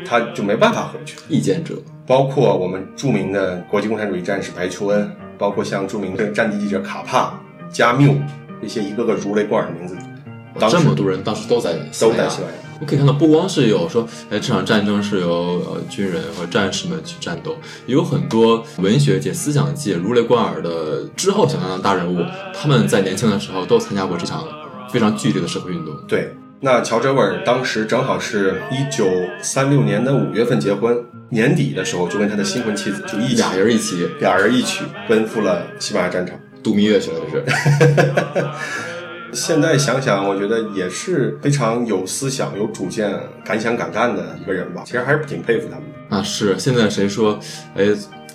[0.04, 1.16] 他就没办法回去。
[1.28, 1.74] 意见者，
[2.06, 7.38] 包括我们著名的国际共产主义战士白求恩，包括像著名的战地记者卡帕、
[7.70, 8.14] 加缪
[8.60, 9.96] 这些一个个如雷贯耳的名字，
[10.68, 12.42] 这么多人当时都在都在西。
[12.42, 12.54] 班牙。
[12.80, 24.44] 我可以看到，不光是有说，哎，这场战争是由呃军人和战士们去战斗，也有很多文学界、思想界如雷贯耳的之后想象的大人物，他们在年轻的时候都参加过这场
[24.90, 25.94] 非常剧烈的社会运动。
[26.08, 29.08] 对，那乔哲维尔当时正好是一九
[29.40, 30.94] 三六年的五月份结婚，
[31.30, 36.38] 年底的时候就跟他的新婚妻子就一起俩人一起俩人一起奔赴了西班牙战场。
[36.62, 38.46] 度蜜月去了，这是。
[39.32, 44.82] 现在想想，我觉得也是非常有思想、有主见、敢想敢干的一个人吧。
[44.84, 46.16] 其实还是挺佩服他们的。
[46.16, 47.38] 啊，是现在谁说，
[47.74, 47.86] 哎，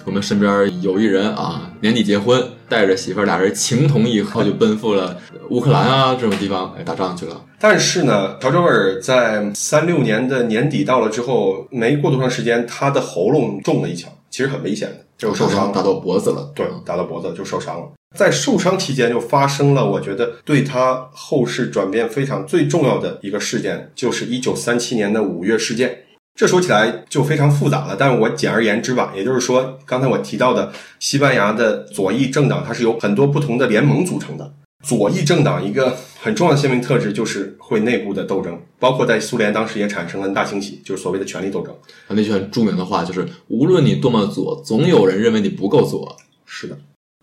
[0.06, 5.18] 我们身边有一人啊，年底结婚，带着媳妇儿俩人情同意合，就奔赴了
[5.50, 7.44] 乌克兰啊这种地方，哎，打仗去了。
[7.60, 16.52] 但是呢，乔哲维尔在三六年的年底到了之后，没过多长时间，他的喉咙中了一枪，其实很危险的，就受伤了打到脖子了。
[16.54, 17.88] 对，打到脖子就受伤了。
[18.16, 26.04] 在受伤期间，就发生了我觉得对他后世转变非常最重要的一个事件，就是一九三七年的五月事件。
[26.36, 30.70] 这说起来就非常复杂了，但是我简而言之吧，也就是说，刚才我提到的
[31.00, 34.54] 西班牙的左翼政党，它是由很多不同的联盟组成的。
[34.84, 41.74] 左翼政党一个很重要的鲜明特质就是会内部的斗争，包括在苏联当时也产生了大清洗，就是所谓的权力斗争。
[42.10, 46.18] 那句很著名的话就是：无论你多么左，总有人认为你不够左。
[46.46, 46.78] 是的，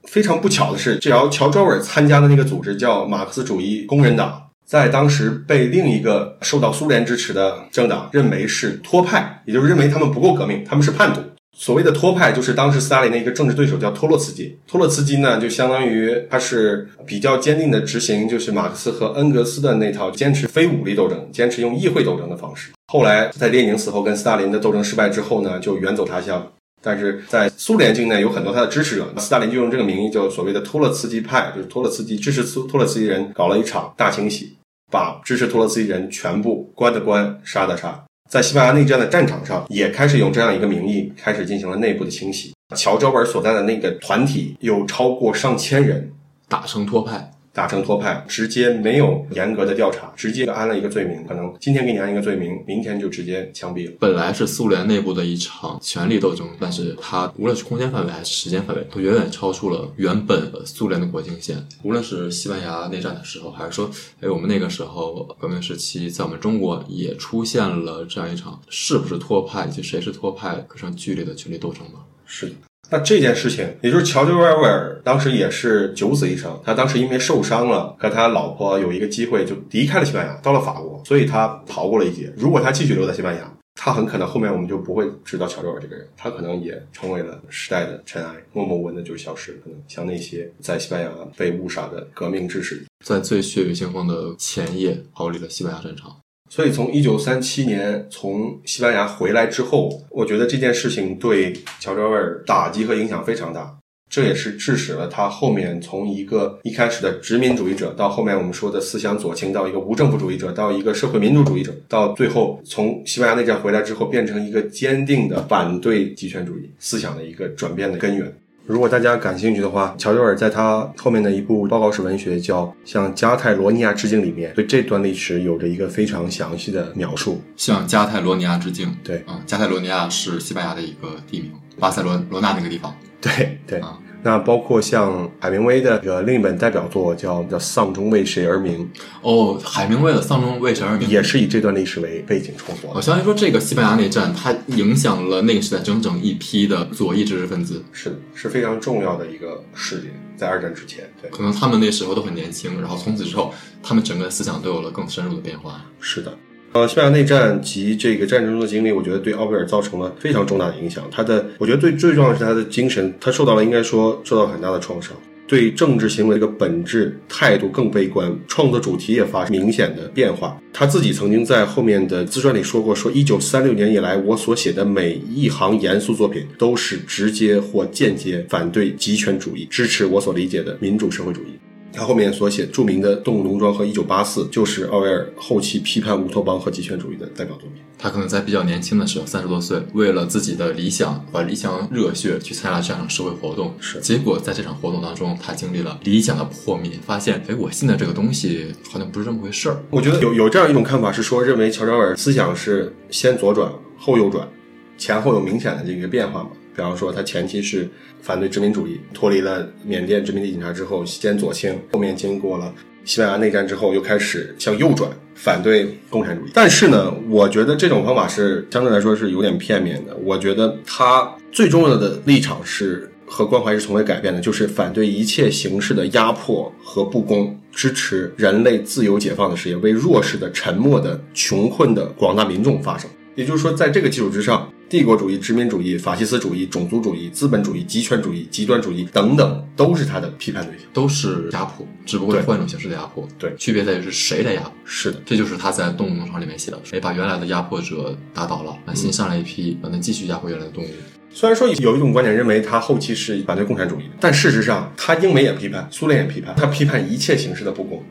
[0.09, 11.20] 非常不巧的是，只要乔哲维尔参加的那个组织叫马克思主义工人党，在当时被另一个受到苏联支持的政党认为是托派，也就是认为他们不够革命，他们是叛徒。
[11.54, 14.56] 所谓的托派，就是当时斯大林的一个政治对手叫托洛茨基。
[14.66, 22.72] 托洛茨基呢，就相当于他是比较坚定的执行，就是马克思和恩格斯的那套坚持非武力斗争、坚持用议会斗争的方式。
[22.90, 26.50] 后来在列宁死后跟斯大林的斗争失败之后呢，就远走他乡。
[26.82, 34.56] 但是在苏联境内有很多他的支持者，斯大林就用这个名义，就所谓的托洛茨基派，就是托洛茨基支持苏托洛茨基人，搞了一场大清洗，
[34.92, 38.05] 把支持托洛茨基人全部关的关，杀的杀。
[38.31, 42.52] 在西班牙内战的战场上，也开始用这样一个名义开始进行了内部的清洗。
[42.76, 46.12] 乔哲维尔所在的那个团体有超过上千人，
[46.46, 53.92] 打成托派，打成托派，直接没有严格的调查，直接安了一个罪名，可能今天给你安一个罪名，明天就直接枪毙了。
[54.00, 61.62] 本来是苏联内部的一场权力斗争，但是它无论是空间范围还是时间范围，都远远超出了原本苏联的国境线。
[61.82, 72.00] 无论是西班牙内战的时候，还是说，哎，我们那个时候革命时期，在我们中国也出现了这样一场是不是托派以及谁是托派非常剧烈的权力斗争吗？
[72.24, 72.52] 是的。
[72.92, 76.61] 那这件事情，也就是乔治·威尔当时也是九死一生。
[76.62, 82.31] 他当时因为受伤了，和他老婆有一个机会就离开了西班牙，到了法国，所以他逃过了一劫。
[82.37, 89.59] 如果他继续留在西班牙，他很可能后面我们就不会知道乔治·威尔这个人，他可能也成为了时代的尘埃，默默无闻的就消失了。
[89.64, 96.14] 可能像那些在西班牙被误杀的革命志士，在最血雨腥风的前夜逃离了西班牙战场。
[96.54, 103.74] 所以，从一九三七年从西班牙回来之后，我觉得这件事情对乔治·威尔打击和影响非常大。
[104.10, 118.30] 这也是致使了他后面从一个一开始的殖民主义者，到后面我们说的思想左倾，到一个无政府主义者，到一个社会民主主义者，到最后从西班牙内战回来之后，变成一个坚定的反对极权主义思想的一个转变的根源。
[118.64, 127.42] 如果大家感兴趣的话，乔治尔在他后面的一部报告式文学叫《向加泰罗尼亚致敬》里面，对这段历史有着一个非常详细的描述。
[127.57, 128.96] 向加泰罗尼亚致敬。
[129.03, 132.94] 对啊、加泰罗尼亚是西班牙的一个地名，巴塞罗罗那那个地方。
[133.20, 138.88] 对对啊那包括像海明威的这个另一本代表作叫叫《丧钟为谁而鸣》，
[139.22, 142.96] 哦，海明威的《丧钟为谁而鸣》也是以这段历史为背景创作的。
[142.96, 147.82] 我相信说，这个西班牙内战它影响了那个时代整整一批的左翼知识分子。
[147.90, 151.11] 是的，是非常重要的一个事件，在二战之前。
[151.20, 155.85] 对，可能他们那时候都很年轻，然后从此之后，他们整个思想都有了更深入的变化。
[155.98, 156.32] 是的。
[156.72, 161.04] 呃，西班牙内战及这个战争中的经历，我觉得对奥威尔造成了非常重大的影响。
[161.11, 165.12] 他的，我觉得最最重要的是他的精神，他受到了应该说受到很大的创伤。
[165.46, 170.58] 对政治行为这个本质态度更悲观，创作主题也发生明显的变化。
[170.72, 181.58] 他自己曾经在后面的自传里说过：“说一九三六年以来，我所写的每一行严肃作品都是直接或间接反对极权主义，支持我所理解的民主社会主义。”
[181.92, 187.83] 他后面所写著名的《动物农庄》和《一九八四》，就是奥威尔后期批判乌托邦和极权主义的代表作品。
[187.98, 193.74] 他可能在比较年轻的时候，三十多岁，为了自己的理想和理想热血去参加这场社会活动。
[193.78, 199.83] 是结果在这场活动当中，他经历了理想的破灭，发现，哎，我信的这个东西好像不是这么回事儿。
[199.90, 204.48] 我觉得有有这样一种看法是说，认为乔治奥威尔思想是先左转后右转，
[204.96, 206.50] 前后有明显的这个变化嘛。
[206.74, 207.87] 比方说，他前期是
[208.22, 212.72] 反对殖民主义，脱离了缅甸殖民地警察之后，先左倾，后面经过了
[213.04, 216.50] 西班牙内战之后，又开始向右转，反对共产主义。
[216.54, 220.16] 但是呢，我觉得这种方法是相对来说是有点片面的。
[220.22, 233.11] 我觉得他最重要的立场是和关怀是从未改变的，就是反对一切形式的压迫和不公，支持人类自由解放的事业，为弱势的、沉默的、穷困的广大民众发声。
[233.35, 240.87] 也就是说，在这个基础之上，帝国主义、殖民主义、法西斯主义、种族主义、资本主义、极权主义、极端主义等等，都是他的批判对象。
[240.92, 243.26] 都是压迫，只不过是换一种形式的压迫。
[243.38, 244.72] 对区别在于是谁来压迫。
[244.85, 250.88] 是的，这就是他在《动物农场》里面写的，谁把原来的压迫者打倒了，那新上来一批，能继续压迫原来的动物。
[251.31, 258.02] 虽然说有一种观点认为他后期是反对共产主义的，但事实上他英美也批判，苏联也批判，他批判一切形式的不公。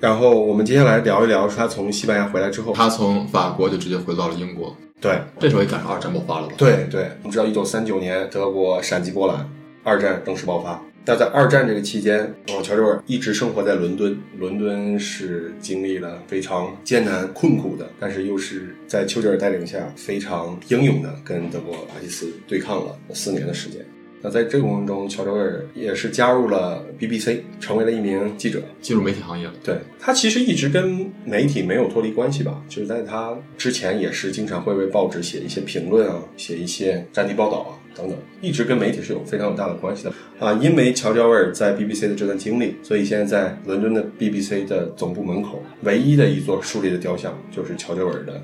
[0.00, 6.54] 然后我们接下来聊一聊他从西班牙回来之后，他从法国就直接回到了英国，对这时候也赶上二战爆发了吧？
[6.56, 9.48] 对对，我们知道一九三九年德国闪击波兰，
[9.84, 10.82] 二战正式爆发。
[11.04, 14.18] 但在二战这个期间，哦，乔治尔一直生活在伦敦。
[14.38, 23.86] 伦敦是经历了非常艰难困苦的，但是又是在丘吉尔带领下非常英勇的跟德国法西斯对抗了四年的时间。
[24.26, 28.60] 那在这个过程中，乔治尔也是加入了 BBC，成为了一名记者。
[28.82, 29.54] 进入媒体行业了。
[29.62, 40.52] 对他其实一直跟媒体没有脱离关系吧，就是在他之前也是经常会为报纸写一些评论啊，写一些战地报道啊等等，一直跟媒体是有非常有大的关系的啊。
[40.54, 48.42] 因为乔治威尔在 BBC 的这段经历，所以现在在伦敦的 BBC 的总部门口，唯一的一座树立的雕像就是乔治威尔的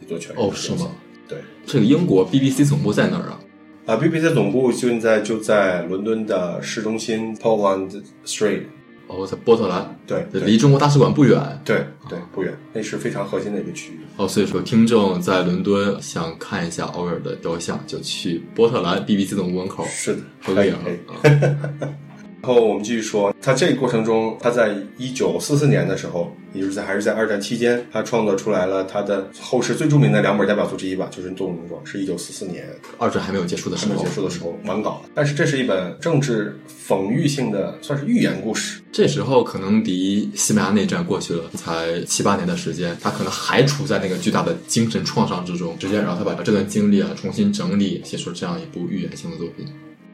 [0.00, 0.90] 一座全哦，是吗？？
[1.28, 1.38] 对。
[1.64, 3.38] 这个英国 BBC 总部在哪儿啊？
[3.86, 8.62] 啊，BBC 的总部现在就在伦敦的市中心 Poland Street，
[9.08, 11.40] 哦，在波特兰，对对离中国大使馆不远。
[11.64, 14.00] 对对，不远，那是非常核心的一个区域。
[14.16, 19.84] 哦，所以说听众在伦敦想看一下奥威尔的雕像，就去波特兰 BBC 总部门口。
[19.86, 21.90] 是的，可以啊可以可以。
[22.42, 32.66] 然后我们继续说，他这个过程中，他在一九四四年的时候，也就是在还是在二战期间，他创作出来了他的后世最著名的两本代表作之一吧，就是《动物农庄》，是一九四四年
[32.98, 35.10] 二战还没有结束的时候还没有结，束的时候完稿的。
[35.14, 38.80] 但是这是一本政治讽喻性的，算是寓言故事。
[38.90, 49.66] 这时候可能离西班牙内战过去了才七八年的时间，他可能还处在那个巨大的精神创伤之中，直接让他把这段经历啊重新整理，写出这样一部寓言性的作品。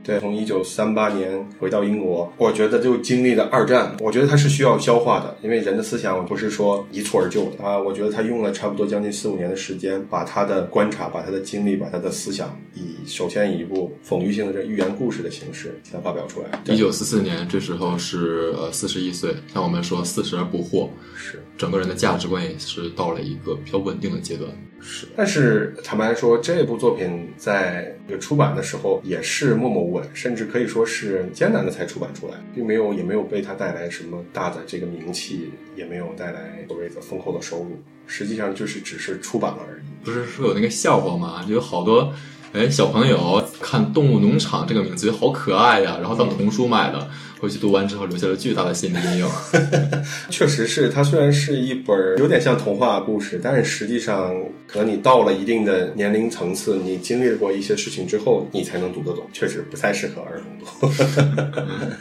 [0.07, 7.77] 对，从一九三八年回到英国，我觉得就经历了二战，我觉得他是需要消化的，因为人的思想不是说一蹴而就的啊。
[7.77, 16.63] 我觉得他用了差不多将近四五年的时间，把他的观察、把他的经历、把他的思想，以首先以一部讽喻性的这寓言故事的形式将它发表出来。
[16.73, 24.49] 一九四四年，这时候是呃四十一岁，像我们说四十而不惑，是整个人的价值观也是到了一个比较稳定的阶段。
[24.89, 40.05] 是，但是坦白说，这部作品在出版的时候也是默默无闻，甚至可以说是艰难的才出版出来，并没有也没有为它带来什么大的这个名气，也没有带来所谓的丰厚的收入，实际上就是只是出版了而已。
[40.05, 41.45] 不是说有那个笑话吗？
[41.47, 42.13] 就有好多
[42.53, 49.29] 哎，小朋友看《动物农场》这个名字好可爱呀，然后当童书买的，回去读完之后留下了巨大的心理阴影。
[50.31, 54.35] 确实是，它虽然是一本有点像童话故事，但是实际上，
[54.67, 59.25] 可能你到了一定的年龄层次，你经历过一些事情之后，你才能读得懂。
[59.33, 61.05] 确实不太适合儿童读。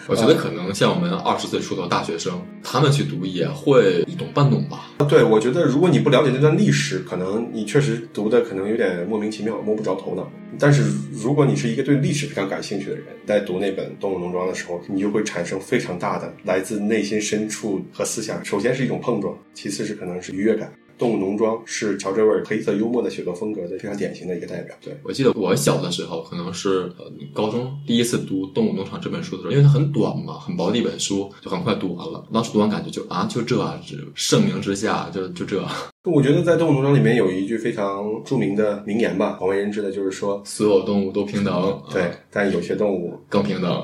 [0.08, 4.90] 我觉得可能像我们二十岁出头大学生，他们去读也会一懂半懂吧。
[5.10, 10.32] 对，我觉得如果你不了解那段历史，可能你确实读的可能有点莫名其妙，摸不着头脑。
[10.58, 18.46] 但是如果你是一个对历史非常感兴趣的人，在读那本《动物农庄》的时候，你就会产生非常大的来自内心深处和思想。
[18.46, 20.72] 首先是一种碰撞，其次是可能是愉悦感。
[20.98, 24.74] 《动物农庄》是乔治·威尔黑色幽默的写作风格的非常典型的一个代表。
[24.80, 32.26] 对我记得我小的时候，可能是呃高中第一次读《动物农场》这本书的时候，因为它很短嘛，很薄的一本书，就很快读完了。
[32.32, 35.62] 当时读完感觉就啊，就这，这盛名之下，就就这。
[36.06, 41.82] 我觉得在《动物农场》里面有一句非常著名的名言吧，广为人知的就是说，所有动物都平等。
[41.92, 43.84] 对，但有些动物更平等，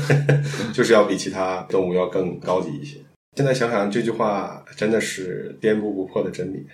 [0.74, 2.98] 就是要比其他动物要更高级一些。
[3.36, 6.66] 现在想想这句话真的是颠扑不破的真理，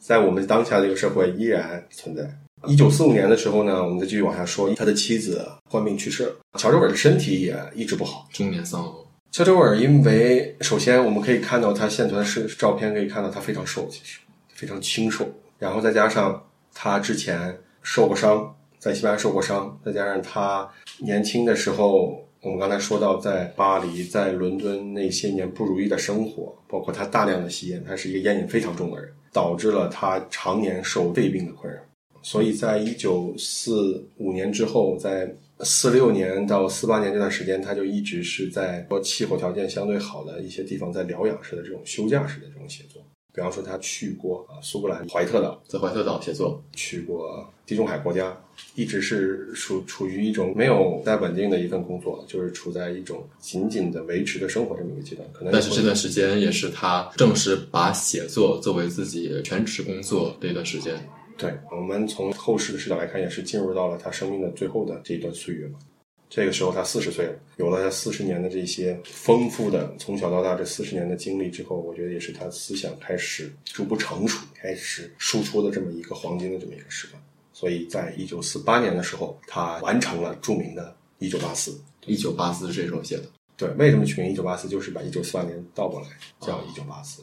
[0.00, 2.22] 在我们当下这个社会依然存在。
[2.66, 9.05] 一九四五年的时候呢，我们再继续往下说，他的妻子患病去世了，乔治·韦尔的身体也一直不好，中年丧偶。
[9.30, 14.20] 丘吉·尔因为首先我们可以看到他现存的是照片，可以看到他非常瘦，其实
[14.54, 15.26] 非常清瘦，
[15.58, 20.68] 然后再加上他之前受过伤，在西班牙受过伤，再加上他
[20.98, 22.22] 年轻的时候。
[22.42, 31.80] 我们刚才说到，在巴黎、在伦敦那些年不如意的生活，包括他大量的吸烟，他是一个烟瘾非常重的人，导致了他常年受肺病的困扰。
[32.26, 43.00] 所以在一九四五年之后，在四六年到四八年这段时间，他就一直是在说气候条件相对好的一些地方，在疗养式的这种休假式的这种写作。
[43.32, 48.36] 比方说，他去过啊苏格兰怀特岛，在怀特岛写作；去过地中海国家，
[48.74, 55.28] 一直是处处于一种没有在稳定的一份工作，就是处在一种紧紧的维持的生活这么一个阶段。
[55.32, 60.94] 可能但是这段时间也是他正式把写作作为自己全职工作的一段时间。
[61.36, 65.78] 对我们从后世的视角来看，也是进入到了他生命的最后的这一段岁月嘛。
[66.28, 77.22] 这个时候他四十岁了，有了他四十年的这些丰富的从小到大这四十年的经历之后，我觉得也是他思想开始逐步成熟、开始输出的这么一个黄金的这么一个时段。
[77.52, 80.82] 所以在一九四八年的时候，他完成了著名的
[81.24, 81.70] 《一九八四》。
[82.06, 83.24] 一九八四是这时候写的。
[83.56, 84.68] 对，为什么取名一九八四？
[84.68, 86.08] 就是把一九四八年倒过来
[86.40, 87.22] 叫一九八四。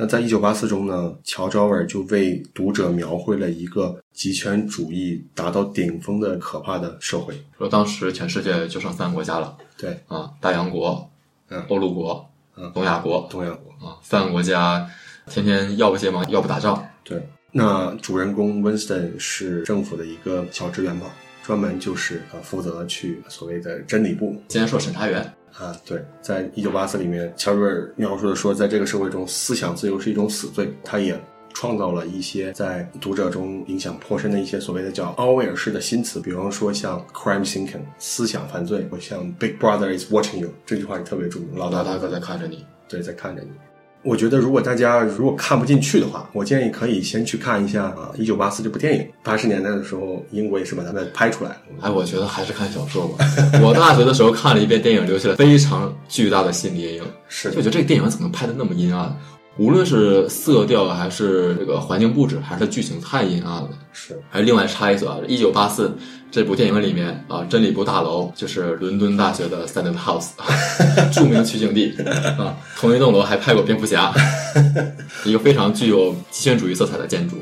[0.00, 7.34] 那在一九八四中呢，乔治·尔就为读者描绘了一个极权主义达到顶峰的可怕的社会。
[7.58, 11.10] 说当时全世界就剩三个国家了，对啊，大洋国、
[11.48, 12.24] 嗯欧陆国、
[12.56, 13.88] 嗯东亚国东亚国。
[13.88, 14.88] 啊，三个国家
[15.26, 16.80] 天天要不结盟，要不打仗。
[17.02, 17.20] 对，
[17.50, 21.06] 那主人公 Winston 是政府的一个小职员吧，
[21.44, 25.76] 专门就是呃负责去所谓的真理部今天说审查员，啊。
[25.84, 30.72] 对，在一九八四里面，乔治描述的说，在这个社会中，思想自由是一种死罪。
[30.82, 31.18] 他也
[31.54, 42.64] 创造了一些在读者中影响颇深的一些所谓的叫奥威尔式的新词，比方说像 crime thinking 思想犯罪，或像 Big Brother is watching you 这句话也特别著名，老大大哥在看着你。
[42.88, 43.50] 对，在看着你。
[44.02, 49.06] 我觉得，如果大家如果看不进去的话，我建议可以先去看一下啊，《一九八四》这部电影。
[49.22, 51.56] 八十年代的时候，英国也是把它们拍出来了。
[51.80, 53.26] 哎，我觉得还是看小说吧。
[53.62, 57.02] 我大学的时候看了一遍电影，留下了非常巨大的心理阴影。
[57.28, 59.14] 是就我觉得这个电影怎么能拍的那么阴暗？
[59.58, 63.68] 无论是色调还是这个环境布置，还是剧情太阴暗了。
[63.92, 65.88] 是，还另外插一嘴啊，《一九八四》
[66.30, 70.28] 这部电影里面啊，真理部大楼就是伦敦大学的 Senate House，
[71.10, 71.96] 著名取景地
[72.38, 72.54] 啊。
[72.76, 74.12] 同一栋楼还拍过蝙蝠侠，
[75.24, 77.36] 一个非常具有极权主义色彩的建筑。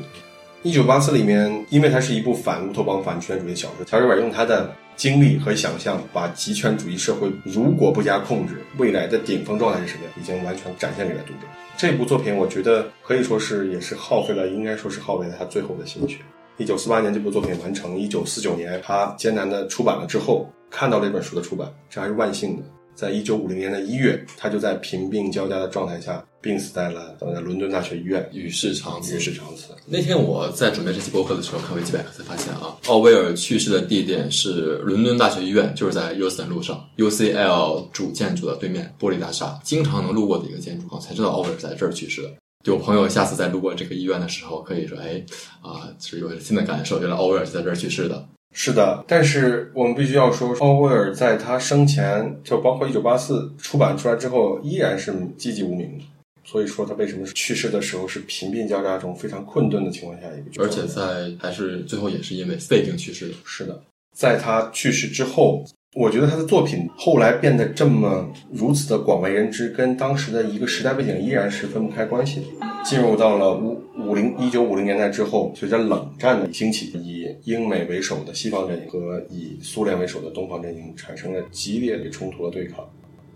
[0.63, 11.39] 一九八四里面，因为它是一部反乌托邦、反极权主义小说，乔治·尔用他的经历和想象，把极权主义社会如果不加控制，未来的顶峰状态是什么，已经完全展现给了读者。
[11.77, 16.17] 这部作品，我觉得可以说是也是耗费了，应该说是耗费了他最后的心血。
[16.57, 22.63] 一九四八年这部作品完成，一九四九年他艰难的出版了之后，看到这本书的出版，这还是万幸的。
[22.95, 29.19] 在一九五零年的一月，他就在贫病交加的状态下病死在了在伦敦大学医院，与世长辞与。
[29.19, 29.67] 世长辞。
[29.85, 42.33] 那天我在准备这期播客的时候，看维基百科才发现啊，奥威尔去世的地点是伦敦大学医院，就是在优森路上 UCL 主建筑的对面玻璃大厦，经常能路过的一个建筑啊，才知道奥威尔在这儿去世的。
[42.67, 45.23] 有朋友下次再路过这个医院的时候，可以说，哎，
[45.61, 48.27] 啊，是有新的感受，原来奥威尔是在这儿去世的。
[48.53, 56.03] 是的，但是我们必须要说，奥威尔在他生前，就包括《一九八四》出版出来之后，依然是寂寂无名的。
[56.43, 63.33] 所以说他为什么去世的时候是贫病交加中非常困顿的情况下一个而且在还是最后也是因为肺病去世的。
[63.43, 63.79] 是的，
[64.15, 65.63] 在他去世之后，
[65.99, 72.45] 我觉得他的作品后来变得这么如此的广为人知，跟当时的一个时代背景依然是分不开关系的。
[72.85, 82.87] 进入到了五五零一九五零年代之后，随着冷战的兴起，以英美为首的西方阵营和以苏联为首的东方阵营产生了激烈的冲突和对抗。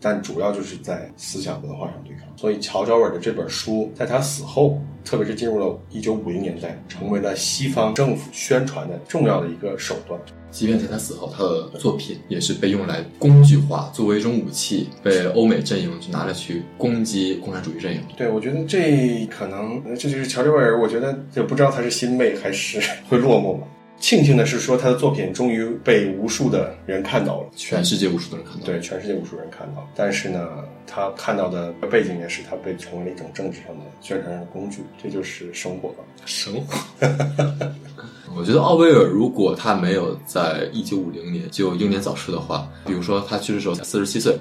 [0.01, 10.19] 但主要就是在思想文化上对抗，所以乔乔尔的这本书在他死后，特别是进入了一九五零年代，成为了西方政府宣传的重要的一个手段。
[10.49, 18.01] 即便在他死后，他的作品也是被用来工具化，作为一种武器，被欧美阵营去拿来去攻击共产主义阵营。
[18.17, 23.67] 对，我觉得这可能这就是乔治威尔，我觉得也不知道他是欣慰还是 会落寞吧。
[24.01, 28.65] 庆幸的是，说他的作品终于被无数的人看到了，全世界无数的人看到。
[28.65, 29.87] 对，全世界无数人看到。
[29.95, 30.49] 但是呢，
[30.87, 36.03] 他看到的背景也是他被成为了一种政治上的宣传上的工具，这就是生活吧。
[36.25, 36.75] 生活。
[38.35, 44.35] 我觉得奥威尔如果他没有在一九五零年就英年早逝的话，比如说他去世时候才四十七岁，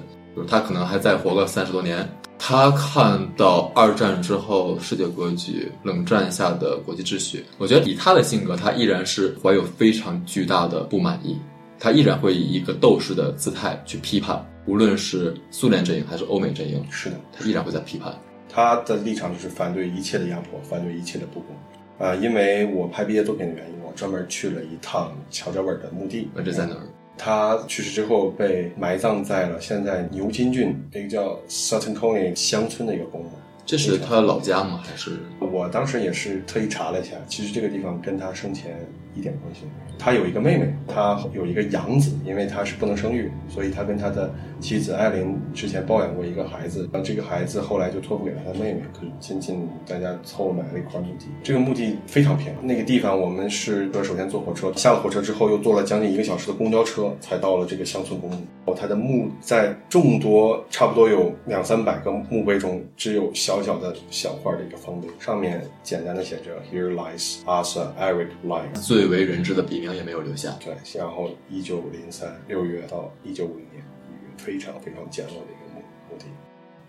[0.47, 2.07] 他可能还再活个三十多年。
[2.43, 11.37] 他看到二战之后世界格局、冷战下的国际秩序，我觉得以他的性格，他依然是怀有非常巨大的不满意，
[11.77, 16.83] 他依然会以一个斗士的姿态去批判，无论是苏联阵营还是欧美阵营。
[16.89, 18.11] 是的，他依然会在批判。
[18.49, 21.55] 他的立场就是反对一切的压迫，反对一切的不公。
[21.99, 26.27] 啊，因为我拍毕业作品的原因，我专门去了一趟乔治韦尔的墓地。
[26.43, 26.81] 这在哪儿？
[27.17, 33.29] 他去世之后被埋葬在了现在牛津郡一个叫 Sutton County 乡村的一个公墓。
[33.63, 34.81] 这是他老家吗？
[34.83, 35.19] 还是？
[35.39, 38.75] 我当时也是特意查了一下，其实这个地方跟他生前
[39.15, 39.61] 一点关系。
[39.99, 48.81] 他有一个妹妹，他有一个养子，因为他是不能生育，所以他跟他的妻子艾琳之前抱养过一个孩子，然后这个孩子后来就托付给了他妹妹。
[48.93, 49.53] 可是亲戚
[49.87, 58.37] 大家凑买了一块墓地，这个墓地非常偏，那个地方我们是首先坐火车，下了火车之后又坐了将近一个小时的公交车才到了这个乡村公墓。
[58.73, 69.93] 他的墓在众多差不多有两三百个墓碑中，只有小小的小块的一个方碑，上面简单的写着 “Here lies Arthur Eric Lyne”，最为人知的笔名。
[69.93, 70.57] 也没有留下。
[70.63, 76.25] 对，然后一九零三六月到一九五零年一月，非常非常简陋的一个墓墓地。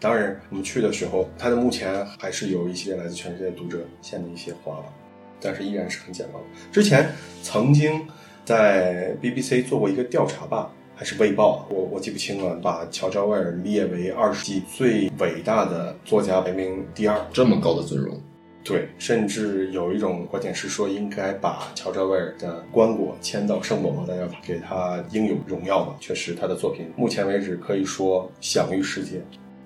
[0.00, 4.84] 当然，我们去的时候，它的墓前还是有一些来自全世界读者献的一些花吧，
[5.40, 6.72] 但是依然是很简陋。
[6.72, 7.08] 之前
[7.42, 8.04] 曾经
[8.44, 18.20] 在 BBC 做过一个调查吧，还是卫报，我我记不清了，把乔治威尔列为二十世纪最伟大的作家排名第二，这么高的尊荣。
[18.64, 25.96] 对，甚至有一种观点是说，应该把乔治威尔的棺椁迁到圣保罗大教堂，给他应有荣耀嘛。
[26.00, 29.20] 确实，他的作品目前为止可以说享誉世界。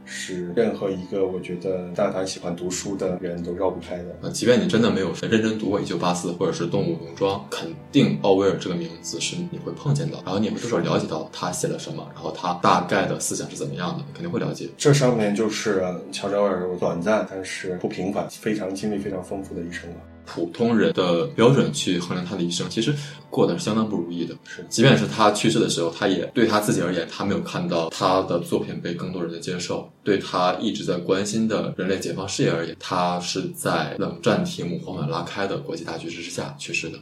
[0.06, 4.04] 是任何一个我觉得但凡喜欢读书的人都绕不开的。
[4.22, 14.68] 呃，即便你真的没有认真读过《一九八四》或者是《动物农庄》，肯定奥威尔这个名字是你会碰见的，然后你会多少了解到他写了什么，然后他大概的思想是怎么样的，肯定会了解。
[14.78, 15.82] 这上面就是
[16.12, 19.96] 乔治·奥威尔短暂但是不平凡、非常经历非常丰富的一生了。
[20.26, 22.94] 普通人的标准去衡量他的一生，其实
[23.30, 24.34] 过得是相当不如意的。
[24.44, 29.90] 是，即便是他去世的时候，他也对他自己而言，他没有看到他的作品被更多人的接受。
[30.02, 36.98] 对他一直在关心的人类解放事业而言，他是在冷战题目缓缓拉开的国际大局势之下去世的。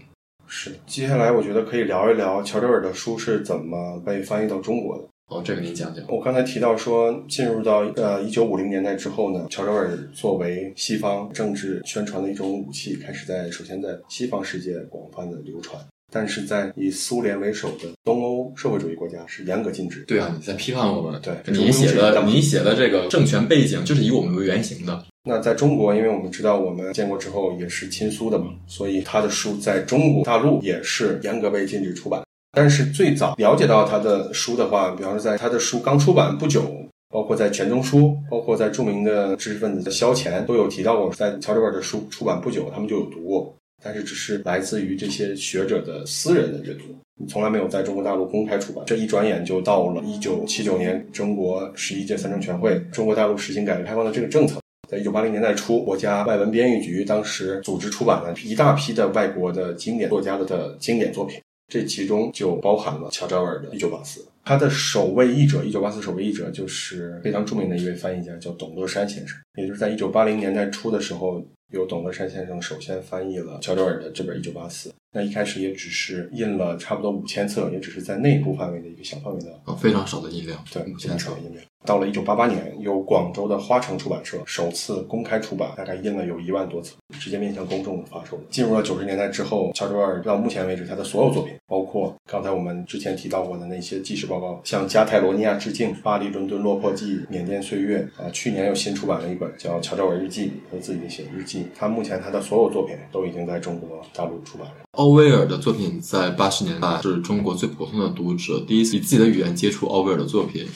[0.46, 0.72] 是。
[0.86, 5.04] 接下来，我觉得可以聊一聊乔治尔的书是怎么被翻译到中国的。
[5.28, 6.04] 哦，这个您讲讲。
[6.08, 20.04] 我刚才提到说，进入到呃一九五零年代之后呢，乔治尔作为西方政治宣传的一种武器，开始在首先在西方世界广泛的流传，但是在以苏联为首的东欧社会主义国家是严格禁止。
[20.04, 21.18] 对啊，你在批判我们。
[21.22, 25.04] 对，你写的你写的这个政权背景就是以我们为原型的。
[25.26, 32.22] 那在中国，因为我们知道我们建国之后也是亲苏的嘛，所以他的书在中国大陆也是严格被禁止出版。
[32.54, 36.62] 但是最早了解到他的书的话，比方说在他的书刚出版不久，
[37.10, 46.84] 包括在钱钟书，包括在著名的知识分子的萧乾都有提到过，在乔治尔的书出版不久，他们就有读过，但是只是来自于这些学者的私人的阅读，
[47.28, 48.84] 从来没有在中国大陆公开出版。
[48.86, 61.40] 这一转眼就到了一九七九年，中国十一届三中全会，中国大陆实行改革开放的这个政策，在一九八零年代初，国家外文编译局当时组织出版了一大批的外国的经典作家的经典作品。
[61.68, 69.38] 这其中就包含了乔治·奥尔的《一九八四》，他的首位译者，《一九八四》首位译者就是非常著名的一位翻译家，叫董乐山先生。
[69.56, 74.90] 也就是在一九八零年代初的时候，由董乐山先生首先翻译了乔治尔的这本《一九八四》。
[75.16, 81.64] 那一开始也只是印了差不多五千册，也只是在内部范围的一个小范围的，啊，非常少的印量，对，目前少的印量。
[81.86, 88.40] 到了一九八八年，由广州的花城出版社首次公开出版，大概印了有一万多册，直接面向公众发售。
[88.48, 101.66] 进入了九十年代之后，乔治尔到目前为止他的所有作品，包括刚才我们之前提到过的那些纪实报告，向加泰罗尼亚致敬、巴黎、伦敦落魄记、缅甸岁月啊，去年又新出版了一本叫《乔治尔日记》，他自己写日记。
[101.76, 104.74] 他目前他的所有作品都已经在中国大陆出版了。
[104.92, 110.66] 奥威尔的作品在八十年代是中国最普通的读者第一次以自己的语言接触奥威尔的作品。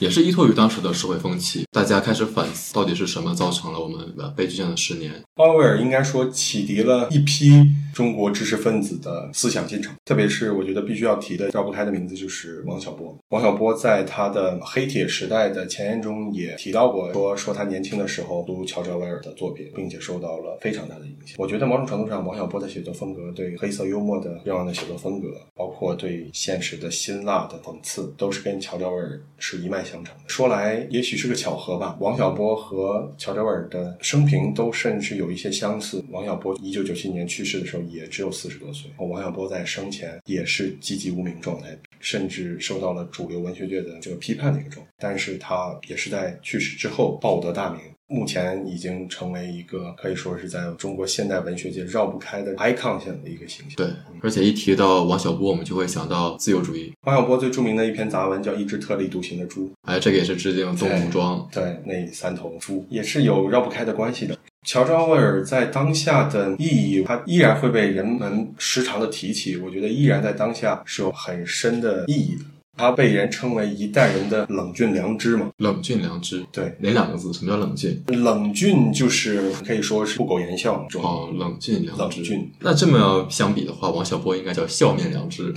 [0.00, 5.12] 也是依托于当时的社会风气，大家开始反思到底是什么造成了我们的悲剧性的十年。
[5.34, 13.14] 鲍威尔应该说启迪了一批中国知识分子的思想进程，特别是我觉得必须要提的绕不开的名字就是王小波。
[13.28, 21.34] 王小波在他的《黑铁时代》的前言中也提到过，说说他年轻的时候读乔治·威尔的作品，并且受到了非常大的影响。
[21.36, 29.89] 我觉得某种程度上，王小波的写作风格对黑色幽默的这样的写作风格，包括对现实的辛辣的讽刺，都是跟乔治·威尔是一脉相。
[29.90, 31.96] 相成说来，也许是个巧合吧。
[32.00, 36.04] 王小波和乔德·威尔的生平都甚至有一些相似。
[36.10, 38.90] 王小波一九九七年去世的时候也只有四十多岁。
[38.98, 44.92] 王小波在生前也是籍籍无名状态，甚至受到了主流文学界的这个批判的一个状态。
[44.98, 47.80] 但是他也是在去世之后报得大名。
[48.10, 53.76] 目前已经成为一个可以说是在中国现代文学界绕不开的 icon 性的一个形象。
[53.76, 53.86] 对，
[54.20, 56.92] 而且一提到王小波，我们就会想到自由主义。
[57.02, 61.38] 王小波最著名的一篇杂文叫《一只特立独行的猪》，哎，这个也是致敬《动物庄》。
[61.54, 64.36] 对，那三头猪也是有绕不开的关系的。
[64.66, 69.56] 乔治·奥威尔在当下的意义，他依然会被人们时常的提起。
[69.56, 72.42] 我觉得依然在当下是有很深的意义的。
[72.80, 75.50] 他被人称为一代人的冷峻良知嘛？
[75.58, 77.30] 冷峻良知，对，哪两个字？
[77.30, 78.02] 什么叫冷峻？
[78.06, 80.86] 冷峻就是可以说是不苟言笑。
[80.94, 82.02] 哦，冷峻良知。
[82.02, 82.50] 冷峻。
[82.60, 85.52] 那这么相比的话，王小波应该叫笑面良知，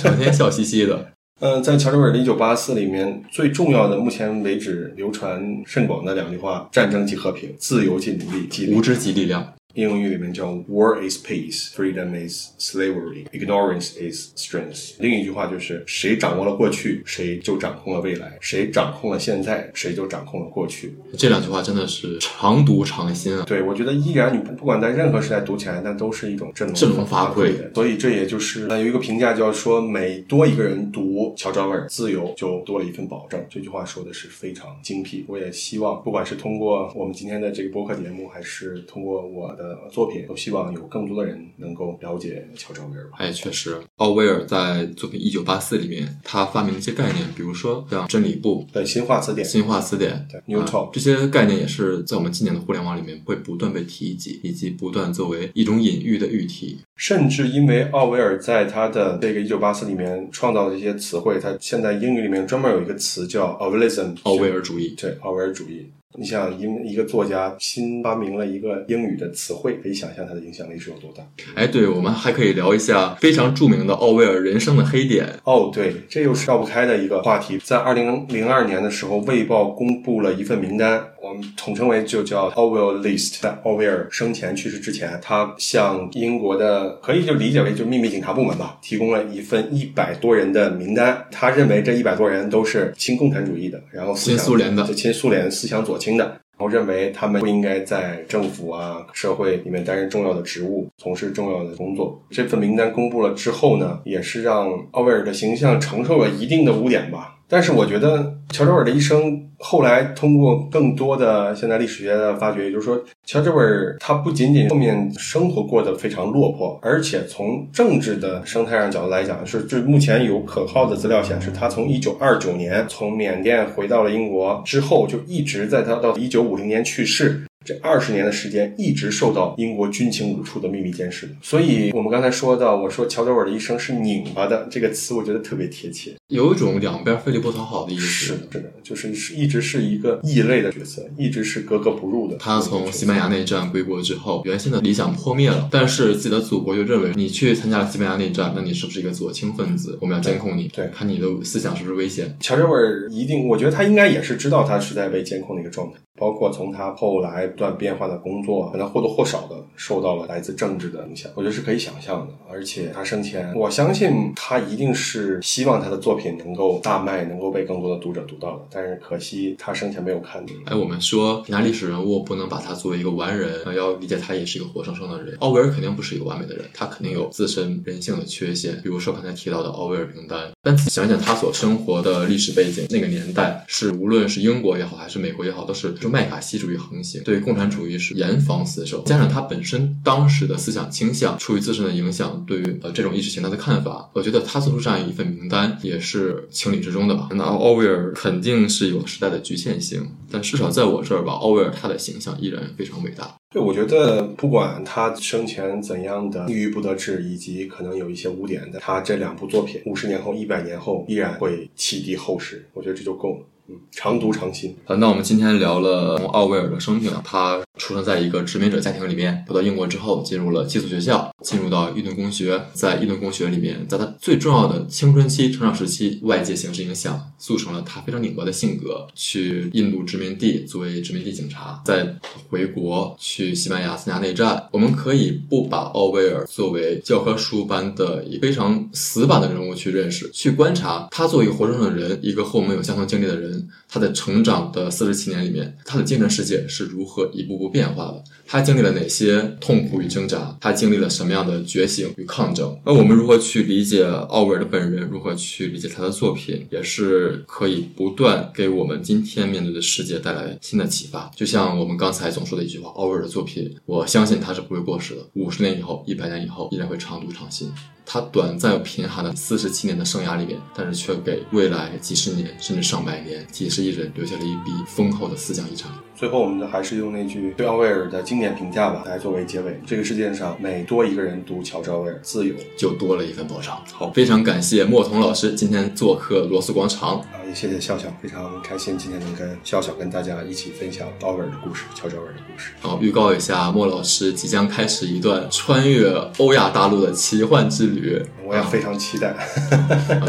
[0.00, 1.04] 整天笑嘻嘻的。
[1.40, 9.52] 嗯， 在乔治·威尔的《一九八四》里面，最重要的，目前为止流传甚广的两句话：战争即和平，自由即努力，无知即力量。
[9.74, 14.96] 英语里面叫 “War is peace, freedom is slavery, ignorance is strength”。
[14.98, 23.44] 另一句话就是“谁掌握了过去，谁就掌控了未来；谁掌控了现在，谁就掌控了过去。”这两句话真的是常读常新啊！
[23.46, 27.72] 对，我觉得依然你不不管在任何时代读起来，那都是一种振振聋发聩的。
[27.74, 33.42] 所以这也就是有一个评价叫说，每多一个人读乔治·威尔，自由就多了一份保证。
[33.48, 35.24] 这句话说的是非常精辟。
[35.26, 39.61] 我也希望，不管是通过我们今天的这个播客节目，还是通过我的。
[39.62, 43.16] 的作品都希望有更多的人能够了解乔治·奥威尔吧。
[43.18, 56.80] 哎，确实，奥威尔在作品《一九八四》里面，他发明了一些概念，比如说像真理部、对新化词典、新化词典、对 New Talk 这些概念，也是在我们今年的互联网里面会不断被提及，以及不断作为一种隐喻的喻体。
[56.96, 64.94] 甚至因为奥威尔在他的这个《一九八四》里面创造的一些词汇，他现在英语里面专门有一个词叫 “Owelism”，奥威尔主义。
[64.96, 65.90] 对，奥威尔主义。
[66.14, 71.22] 你想，英一个作家新发明了一个英语的词汇，可以想象它的影响力是有多大。
[71.54, 75.26] 哎，对，我们还可以聊一下非常著名的奥威尔人生的黑点。
[75.44, 77.56] 哦，对，这又是绕不开的一个话题。
[77.64, 83.40] 在二零零二年的时候，《卫报》公布了一份名单，我们统称为就叫 Orwell List。
[83.40, 91.24] 在奥威尔生前去世之前，他向英国的可以就理解为就秘密警察部门吧，提供了一份一百多人的名单。
[91.30, 95.98] 他认为这一百多人都是亲共产主义的，然后亲苏联的，就亲苏联思想左。
[96.02, 102.20] 轻的，我认为他们不应该在政府啊、社会里面担任重要的职务，从事重要的工作。
[102.30, 107.36] 这份名单公布了之后呢，也是让奥威尔的形象承受了一定的污点吧。
[107.52, 109.46] 但是我觉得乔治·尔的一生。
[109.64, 127.42] 后来通过更多的现代历史学的发掘，也就是说，乔治·韦尔他不仅仅后面生活过得非常落魄，而且从政治的生态上角度来讲，是就目前有可靠的资料显示，他从一九二九年从缅甸回到了英国之后，就一直在他到一九五零年去世。
[127.64, 138.02] 这二十年的时间一直受到英国军情五处的秘密监视，所以我们刚才说到，我说乔德尔的一生是拧巴的这个词，我觉得特别贴切，有一种两边费力不讨好的意思。
[138.02, 142.36] 是的，是的，就是是一直是一个异类的角色，一直是格格不入的。
[142.36, 149.98] 他从西班牙内战归国之后，原先的理想破灭了，但是自己的祖国就认为你去参加了西班牙内战，那你是不是一个左倾分子？
[150.00, 152.36] 我们要监控你，对，看你的思想是不是危险。
[152.40, 155.98] 乔治尔一定，我觉得他应该也是知道他是在被监控的一个状态。
[156.18, 162.32] 包括从他后来不断变化的工作，可能或多或少的受到了来自政治的影响，我觉得是可以想象的。
[162.50, 168.64] 而且他生前，我相信他一定是希望他的作品能够大卖，能够被更多的读者读到的。
[168.70, 170.54] 但是可惜他生前没有看懂。
[170.66, 175.34] 哎，我们说评价历史人物不能把他作为一个完人，要理解他也是一个活生生的人。
[175.40, 180.50] 奥威尔肯定不是一个完美的人，他肯定有自身人性的缺陷，比如说刚才提到的奥威尔名单。
[180.62, 189.02] 但想想他所生活的历史背景，那个年代是无论是英国也好，还是美国也好，都是就麦卡锡主义横行，对共产主义是严防死守。
[189.04, 197.28] 加上他本身当时的思想倾向，出于自身的影响，对于呃这种意识形态的看法，我觉得他做出这样一份名单也是情理之中的吧。
[197.30, 203.32] 那奥威尔肯定是有时代的局限性，但至少在我这儿吧，奥威尔他的形象依然非常伟大。
[203.52, 212.66] 对，我觉得不管他生前怎样的郁郁不得志，以及可能有一些污点的，他这两部作品，五十年后、一百年后依然会启迪后世。
[212.72, 213.46] 我觉得这就够了。
[213.90, 214.74] 常读常新。
[214.86, 217.10] 啊，那我们今天聊了从奥威尔的生平。
[217.24, 222.60] 他出生在一个殖民者家庭里面，到英国之后进入了寄宿学校，进入到伊顿公学。
[222.72, 232.16] 在伊顿公学里面，在他最重要的青春期、成长时期，外界形势影响促成了他非常拧巴的性格，去印度殖民地作为殖民地警察，再
[232.48, 234.68] 回国去西班牙参加内战。
[234.72, 243.51] 我们可以不把奥威尔作为教科书般的一非常死板的人物去认识，去观察他作为活生生的人，一个和我们有相同经历的人。
[243.88, 248.24] 他的成长的四十七年里面，他的精神世界是如何一步步变化的？
[248.46, 250.56] 他经历了哪些痛苦与挣扎？
[250.60, 252.78] 他经历了什么样的觉醒与抗争？
[252.84, 255.08] 那我们如何去理解奥威尔的本人？
[255.08, 256.66] 如何去理解他的作品？
[256.70, 261.30] 也是可以不断给我们今天面对的世界带来新的启发。
[261.34, 265.20] 就像我们刚才总说的一句话：奥威尔的作品，我相信他是不会过时的。
[265.34, 267.70] 五十年以后，一百年以后，依然会常读常新。
[268.04, 275.90] 他短暂又贫寒的四十七年的生涯里面，但是却给未来几十年甚至上百年几十亿人留下了一笔丰厚的思想遗产。
[276.14, 279.80] 最后，我们还是用那句对奥威尔的经典评价吧，来作为结尾。
[279.84, 283.82] 这个世界上每多一个人读乔治·奥威尔，自由就多了一份保障。
[283.92, 287.20] 好，非常感谢莫童老师今天做客罗斯广场
[287.54, 292.72] 谢谢笑笑，非常开心今天能跟笑笑跟大家一起分享奥威尔的故事，乔治·奥威尔的故事。
[292.80, 299.34] 好，预告一下，莫老师即将开始一段穿越欧亚大陆的奇幻之旅，我也非常期待。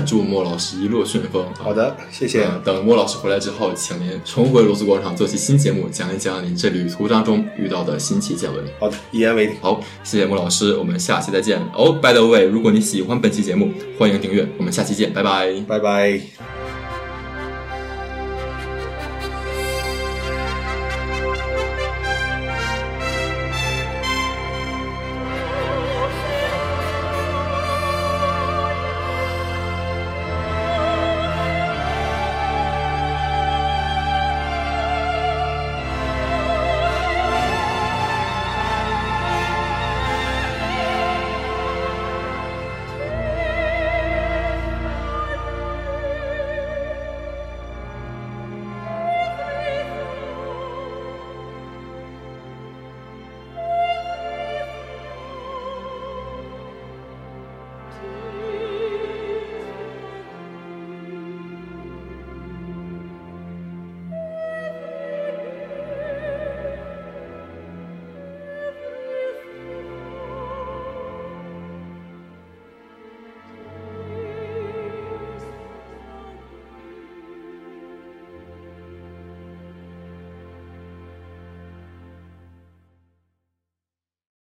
[0.06, 1.46] 祝莫老师一路顺风。
[1.58, 2.48] 好的，谢谢。
[2.64, 5.88] 等莫老师回来之后，请您重回罗斯广场做期新节目。
[5.90, 8.64] 讲一讲您这旅途当中遇到的新奇见闻。
[8.80, 9.56] 好的，一言为定。
[9.62, 11.60] 好，谢谢莫老师，我们下期再见。
[11.74, 16.63] 哦，by the way，如果你喜欢本期节目，欢迎订阅，我们下期见，拜拜，拜拜。